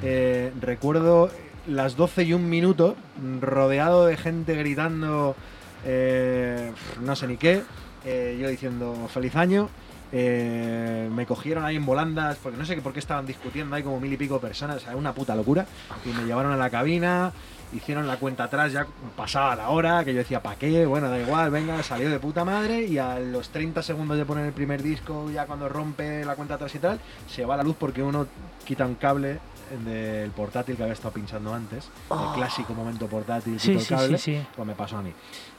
[0.03, 1.29] eh, recuerdo
[1.69, 2.95] las 12 y un minuto,
[3.41, 5.35] rodeado de gente gritando,
[5.85, 7.63] eh, no sé ni qué.
[8.05, 9.69] eh, yo diciendo feliz año.
[10.11, 13.99] eh, me cogieron ahí en volandas, porque no sé por qué estaban discutiendo, hay como
[13.99, 15.67] mil y pico personas, o sea, una puta locura.
[16.05, 17.31] Y me llevaron a la cabina,
[17.73, 20.87] hicieron la cuenta atrás, ya pasaba la hora, que yo decía, ¿para qué?
[20.87, 24.45] Bueno, da igual, venga, salió de puta madre y a los 30 segundos de poner
[24.47, 27.75] el primer disco, ya cuando rompe la cuenta atrás y tal, se va la luz
[27.77, 28.25] porque uno
[28.65, 29.37] quita un cable
[29.83, 33.59] del portátil que había estado pinchando antes, el clásico momento portátil.
[33.59, 34.47] Sí, el cable, sí, sí.
[34.55, 35.13] pues me pasó a mí.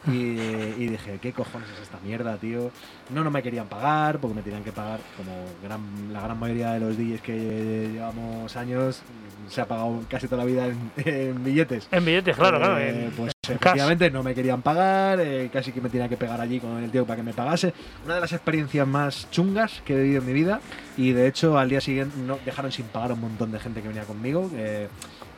[0.06, 2.70] Y, y dije, ¿qué cojones es esta mierda, tío?
[3.14, 5.32] No, no me querían pagar, porque me tenían que pagar, como
[5.62, 9.02] gran, la gran mayoría de los DJs que llevamos años,
[9.48, 11.86] se ha pagado casi toda la vida en, en billetes.
[11.90, 12.78] En billetes, claro, claro.
[12.78, 13.72] Eh, en- pues en cash.
[13.72, 16.90] efectivamente no me querían pagar, eh, casi que me tenía que pegar allí con el
[16.90, 17.74] tío para que me pagase.
[18.04, 20.60] Una de las experiencias más chungas que he vivido en mi vida
[20.96, 23.82] y de hecho al día siguiente no, dejaron sin pagar a un montón de gente
[23.82, 24.88] que venía conmigo, eh,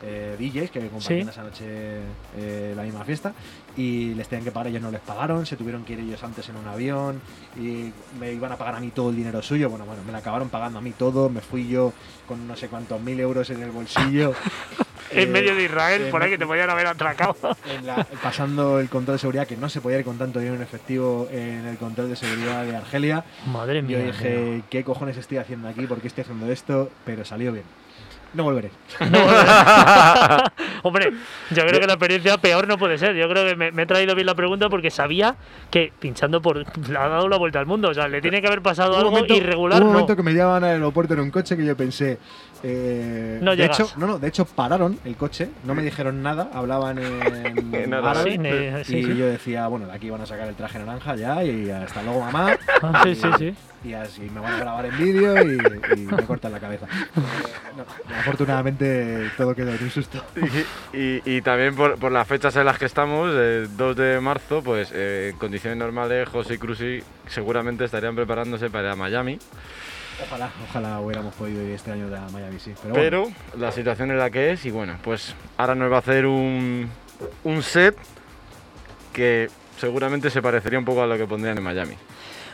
[0.03, 1.29] eh, DJs que compartían Sí.
[1.29, 1.65] esa noche
[2.37, 3.33] eh, la misma fiesta
[3.77, 6.47] y les tenían que pagar, ellos no les pagaron, se tuvieron que ir ellos antes
[6.49, 7.21] en un avión
[7.57, 10.19] y me iban a pagar a mí todo el dinero suyo, bueno, bueno, me la
[10.19, 11.93] acabaron pagando a mí todo, me fui yo
[12.27, 14.33] con no sé cuántos mil euros en el bolsillo.
[15.11, 17.35] en Eh, medio de Israel, eh, por ahí que te podían haber atracado.
[17.69, 20.55] en la- pasando el control de seguridad, que no se podía ir con tanto dinero
[20.55, 23.23] en efectivo en el control de seguridad de Argelia.
[23.45, 23.97] Madre Yo mía.
[23.97, 24.05] tío.
[24.07, 25.85] dije, ¿qué cojones estoy haciendo aquí?
[25.87, 26.89] ¿Por qué estoy haciendo esto?
[27.05, 27.65] Pero salió bien.
[28.33, 28.71] No volveré.
[30.83, 31.11] Hombre,
[31.51, 33.15] yo creo que la experiencia peor no puede ser.
[33.15, 35.35] Yo creo que me, me he traído bien la pregunta porque sabía
[35.69, 36.57] que pinchando por.
[36.57, 37.89] le ha dado la vuelta al mundo.
[37.89, 39.79] O sea, le tiene que haber pasado un algo momento- irregular.
[39.81, 39.99] hubo un No.
[39.99, 42.17] momento que me llevaban al aeropuerto en un coche que yo pensé.
[42.63, 43.79] Eh, No de llegas.
[43.79, 47.93] hecho, no, no, de hecho pararon el coche, no me dijeron nada, hablaban en, En
[47.93, 48.83] árabe.
[48.85, 49.15] Sí, sí, y sí.
[49.17, 52.19] yo decía, bueno, de aquí van a sacar el traje naranja ya y hasta luego
[52.21, 52.57] mamá.
[52.81, 53.55] Ah, sí, sí, sí.
[53.85, 55.55] y así me van a grabar en vídeo y,
[55.95, 56.85] y me cortan la cabeza.
[57.73, 60.21] Eh, no, afortunadamente todo quedó en un susto.
[60.93, 64.19] Y, y- y también por, por las fechas en las que estamos, el 2 de
[64.19, 68.95] marzo, pues eh, en condiciones normales, José y Cruci seguramente estarían preparándose para ir a
[68.95, 69.39] Miami.
[70.27, 72.73] Ojalá, ojalá hubiéramos podido ir este año a Miami, sí.
[72.93, 75.99] Pero, bueno, la situación es la que es y bueno, pues ahora nos va a
[75.99, 76.89] hacer un,
[77.43, 77.95] un set
[79.11, 81.95] que seguramente se parecería un poco a lo que pondrían en Miami.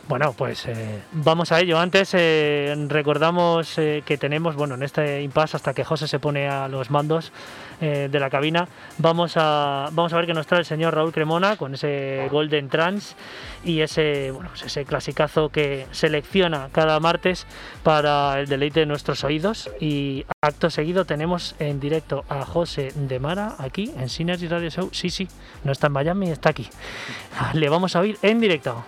[0.07, 1.79] Bueno, pues eh, vamos a ello.
[1.79, 6.47] Antes eh, recordamos eh, que tenemos, bueno, en este impasse hasta que José se pone
[6.47, 7.31] a los mandos
[7.79, 11.55] de la cabina, vamos a, vamos a ver qué nos trae el señor Raúl Cremona
[11.55, 13.15] con ese Golden Trans
[13.63, 17.47] y ese, pues ese clasicazo que selecciona cada martes
[17.81, 19.69] para el deleite de nuestros oídos.
[19.79, 24.89] Y acto seguido tenemos en directo a José de Mara aquí en Synergy Radio Show.
[24.91, 25.29] Sí, sí,
[25.63, 26.67] no está en Miami, está aquí.
[27.53, 28.83] Le vamos a oír en directo.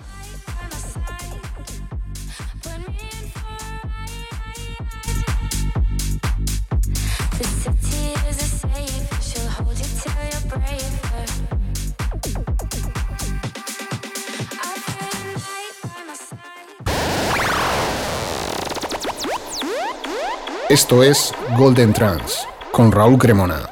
[20.71, 23.69] Esto es Golden Trans con Raúl Cremona.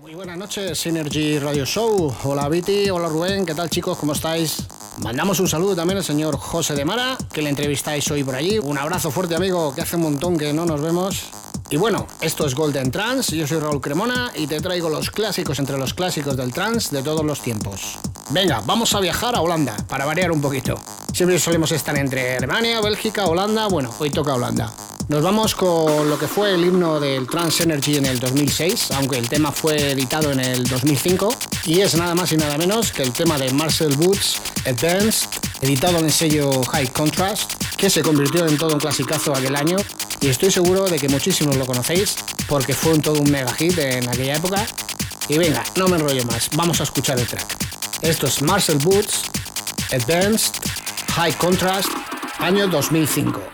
[0.00, 2.14] Muy buenas noches, Synergy Radio Show.
[2.24, 3.96] Hola Viti, hola Rubén, ¿qué tal chicos?
[3.96, 4.66] ¿Cómo estáis?
[4.98, 8.58] Mandamos un saludo también al señor José de Mara, que le entrevistáis hoy por allí.
[8.58, 11.22] Un abrazo fuerte, amigo, que hace un montón que no nos vemos.
[11.70, 15.58] Y bueno, esto es Golden Trans, yo soy Raúl Cremona y te traigo los clásicos
[15.58, 17.96] entre los clásicos del trance de todos los tiempos.
[18.28, 20.74] Venga, vamos a viajar a Holanda, para variar un poquito.
[21.14, 24.70] Siempre solemos estar entre Alemania, Bélgica, Holanda, bueno, hoy toca Holanda.
[25.08, 29.18] Nos vamos con lo que fue el himno del Trans Energy en el 2006, aunque
[29.18, 31.28] el tema fue editado en el 2005,
[31.66, 35.28] y es nada más y nada menos que el tema de Marcel Boots, Advanced,
[35.60, 39.76] editado en el sello High Contrast, que se convirtió en todo un clasicazo aquel año,
[40.22, 42.16] y estoy seguro de que muchísimos lo conocéis,
[42.48, 44.66] porque fue un todo un mega hit en aquella época.
[45.28, 47.56] Y venga, no me enrollo más, vamos a escuchar el track.
[48.00, 49.22] Esto es Marcel Boots,
[49.92, 50.54] Advanced,
[51.12, 51.90] High Contrast,
[52.38, 53.53] año 2005.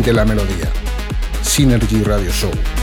[0.00, 0.66] Siente la melodía.
[1.42, 2.79] Synergy Radio Show.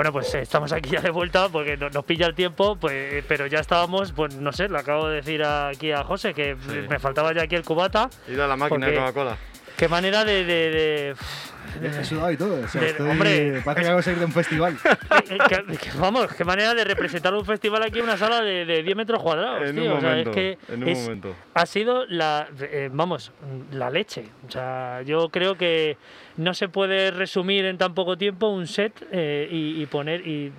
[0.00, 3.22] Bueno, pues eh, estamos aquí ya de vuelta porque no- nos pilla el tiempo, pues,
[3.28, 6.86] pero ya estábamos, pues no sé, le acabo de decir aquí a José que Sí.
[6.88, 8.08] me faltaba ya aquí el cubata.
[8.26, 9.36] Ir a la máquina de Coca-Cola.
[9.76, 10.46] Qué manera de.
[10.46, 11.14] de- de-
[11.82, 12.62] He sudado y todo.
[12.64, 14.76] O sea, de- estoy- hombre, parece que acabo de salir de un festival.
[15.30, 18.64] eh, que- que- vamos, qué manera de representar un festival aquí en una sala de,
[18.64, 19.90] de 10 metros cuadrados, En tío.
[19.92, 21.34] un o sea, momento, es que en un es- momento.
[21.54, 23.32] ha sido la, eh, vamos,
[23.72, 24.24] la leche.
[24.46, 25.96] O sea, yo creo que
[26.36, 30.52] no se puede resumir en tan poco tiempo un set eh, y, y poner y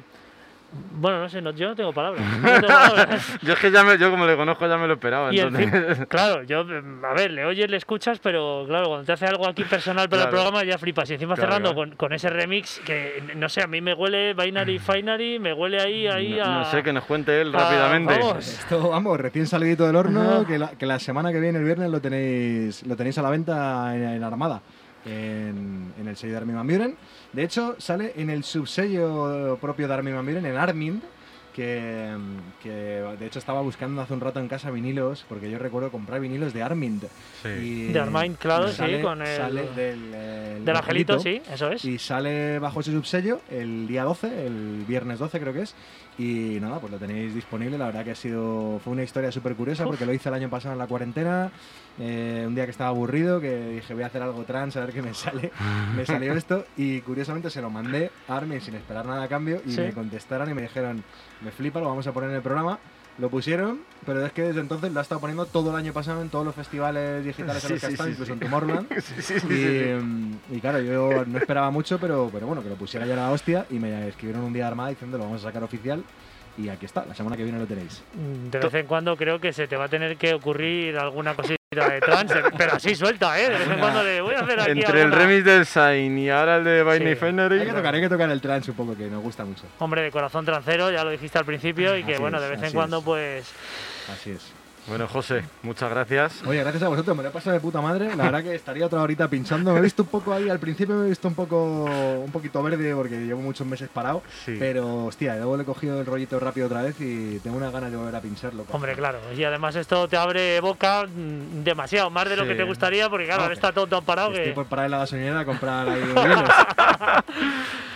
[0.93, 2.23] bueno, no sé, no- yo no tengo palabras.
[2.31, 3.39] yo no tengo palabras.
[3.41, 5.33] Yo es que ya me, yo como le conozco ya me lo esperaba.
[5.33, 9.05] Y entonces- encima- claro, yo, mm, a ver, le oyes, le escuchas, pero claro, cuando
[9.05, 10.37] te hace algo aquí personal para Claro.
[10.37, 11.09] el programa ya flipas.
[11.09, 11.89] Y encima Claro, cerrando claro.
[11.89, 15.81] Con, con ese remix que, no sé, a mí me huele Binary Finery, me huele
[15.81, 16.47] ahí, ahí no, a...
[16.59, 18.17] no sé, que nos cuente él a- rápidamente.
[18.19, 18.47] vamos.
[18.47, 21.89] Esto, vamos, recién salidito del horno, que la, que la semana que viene, el viernes,
[21.89, 24.61] lo tenéis, lo tenéis a la venta en, en Armada,
[25.05, 26.95] en, en el sello de Armin Van Buren.
[27.33, 31.01] De hecho, sale en el subsello propio de Armin Van Buren, en Armin,
[31.53, 32.15] que,
[32.63, 36.21] que de hecho estaba buscando hace un rato en casa vinilos, porque yo recuerdo comprar
[36.21, 37.01] vinilos de Armin.
[37.43, 37.87] Sí.
[37.91, 41.83] De Armind, claro, sí, sale, con el- Sale del, el Del angelito, sí, eso es.
[41.83, 45.75] y sale bajo ese subsello el día 12, el viernes 12 creo que es.
[46.17, 47.77] Y nada, pues lo tenéis disponible.
[47.77, 50.49] La verdad que ha sido fue una historia súper curiosa porque lo hice el año
[50.49, 51.49] pasado en la cuarentena.
[51.99, 54.93] Eh, un día que estaba aburrido, que dije voy a hacer algo trans, a ver
[54.93, 55.51] qué me sale.
[55.95, 59.61] me salió esto y curiosamente se lo mandé a Armin sin esperar nada a cambio
[59.65, 59.81] y Sí.
[59.81, 61.03] me contestaron y me dijeron,
[61.41, 62.79] me flipa, lo vamos a poner en el programa.
[63.17, 66.21] Lo pusieron, pero es que desde entonces lo ha estado poniendo todo el año pasado
[66.21, 68.31] en todos los festivales digitales en los que ha sí, estado, sí, incluso sí.
[68.33, 68.87] en Tomorrowland.
[69.01, 69.93] Sí, sí, sí, y, sí.
[70.01, 73.29] mm, y claro, yo no esperaba mucho, pero, pero bueno, que lo pusiera ya la
[73.29, 76.01] hostia y me escribieron un día de armada diciendo lo vamos a sacar oficial
[76.57, 78.01] y aquí está, la semana que viene lo tenéis.
[78.49, 81.60] De vez en cuando creo que se te va a tener que ocurrir alguna cosita
[81.73, 83.43] de trance, pero así suelta, ¿eh?
[83.49, 86.17] De vez en cuando le voy a hacer aquí Entre el alguna- remix del Sain
[86.17, 87.61] y ahora el de Binary Sí.
[87.61, 89.63] Hay que tocar, hay que tocar el trance un poco, que nos gusta mucho.
[89.79, 92.61] Hombre de corazón trancero, ya lo dijiste al principio, y que Así bueno, de vez
[92.61, 93.03] en cuando es.
[93.05, 93.53] pues...
[94.11, 94.51] Así es.
[94.87, 96.41] Bueno, José, muchas gracias.
[96.45, 98.15] Oye, gracias a vosotros, me lo he pasado de puta madre.
[98.15, 99.73] La verdad que estaría otra horita pinchando.
[99.73, 102.61] Me he visto un poco ahí, al principio me he visto un poco un poquito
[102.63, 104.23] verde porque llevo muchos meses parado.
[104.43, 104.55] Sí.
[104.59, 107.91] Pero, hostia, luego le he cogido el rollito rápido otra vez y tengo unas ganas
[107.91, 108.65] de volver a pincharlo.
[108.71, 112.49] Hombre, claro, y además esto te abre boca mm, demasiado, más de lo Sí.
[112.49, 114.51] que te gustaría, porque claro, ahora está todo tan parado Estoy que...
[114.53, 116.01] por parar en la gasolinera a comprar ahí.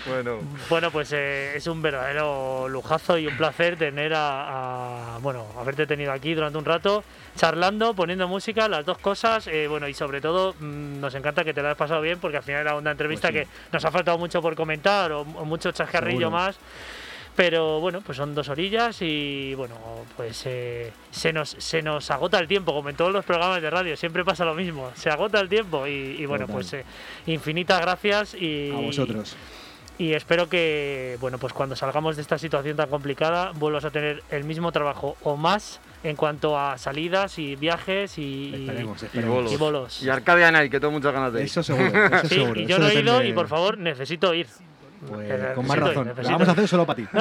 [0.08, 0.38] Bueno,
[0.70, 5.88] Bueno, pues eh, es un verdadero lujazo y un placer tener a, a- bueno, haberte
[5.88, 6.75] tenido aquí durante un rato,
[7.36, 11.54] charlando, poniendo música, las dos cosas, eh, bueno, y sobre todo mm, nos encanta que
[11.54, 13.52] te lo hayas pasado bien, porque al final era una entrevista Pues sí.
[13.54, 16.32] que nos ha faltado mucho por comentar o, o mucho chascarrillo Seguro.
[16.32, 16.58] más.
[17.36, 19.76] Pero bueno, pues son dos orillas y bueno,
[20.16, 23.70] pues eh, se, nos, se nos agota el tiempo, como en todos los programas de
[23.70, 26.54] radio, siempre pasa lo mismo, se agota el tiempo y, y bueno, Total.
[26.56, 26.86] pues eh,
[27.26, 29.36] infinitas gracias y, A vosotros.
[29.98, 34.24] y espero que, bueno, pues cuando salgamos de esta situación tan complicada, vuelvas a tener
[34.32, 39.52] el mismo trabajo o más en cuanto a salidas y viajes y, Esperemos, y bolos.
[39.52, 40.04] y bolos.
[40.04, 41.46] Y Arcadia Night, que tengo muchas ganas de ir.
[41.46, 42.60] Eso seguro, eso Sí, seguro.
[42.60, 44.48] y yo eso no he ido y por favor necesito ir.
[45.08, 46.12] Pues, Eh, con más razón.
[46.24, 47.06] Vamos a hacer solo para ti.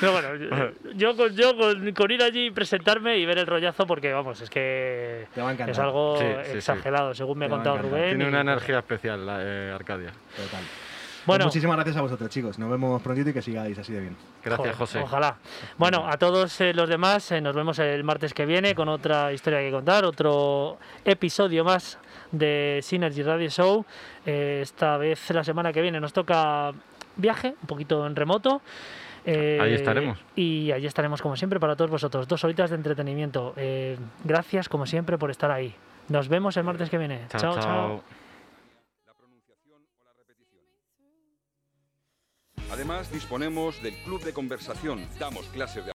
[0.00, 3.46] Pero bueno, yo, yo con, yo con, con ir allí y presentarme y ver el
[3.46, 5.26] rollazo, porque vamos, es que
[5.66, 6.56] es algo Sí, sí, sí.
[6.58, 7.78] exagerado, según me ha Te contado.
[7.78, 8.08] Rubén.
[8.10, 10.10] Tiene y- una energía especial, la, eh, Arcadia.
[10.36, 10.60] Total.
[11.26, 12.58] Bueno, Pues muchísimas gracias a vosotros, chicos.
[12.58, 14.16] Nos vemos prontito y que sigáis así de bien.
[14.44, 14.98] Gracias, Joder, José.
[15.00, 15.36] Ojalá.
[15.76, 19.32] Bueno, a todos eh, los demás eh, nos vemos el martes que viene con otra
[19.32, 21.98] historia que contar, otro episodio más
[22.30, 23.84] de Synergy Radio Show.
[24.24, 26.72] Eh, esta vez la semana que viene nos toca
[27.16, 28.62] viaje, un poquito en remoto.
[29.24, 30.18] Eh, Ahí estaremos.
[30.36, 32.28] Y allí estaremos como siempre para todos vosotros.
[32.28, 33.54] Dos horitas de entretenimiento.
[33.56, 35.74] Eh, gracias como siempre por estar ahí.
[36.08, 37.22] Nos vemos el martes que viene.
[37.28, 37.54] Chao, chao.
[37.54, 37.62] chao.
[37.62, 38.02] chao.
[42.70, 45.06] Además, disponemos del club de conversación.
[45.18, 45.92] Damos clases de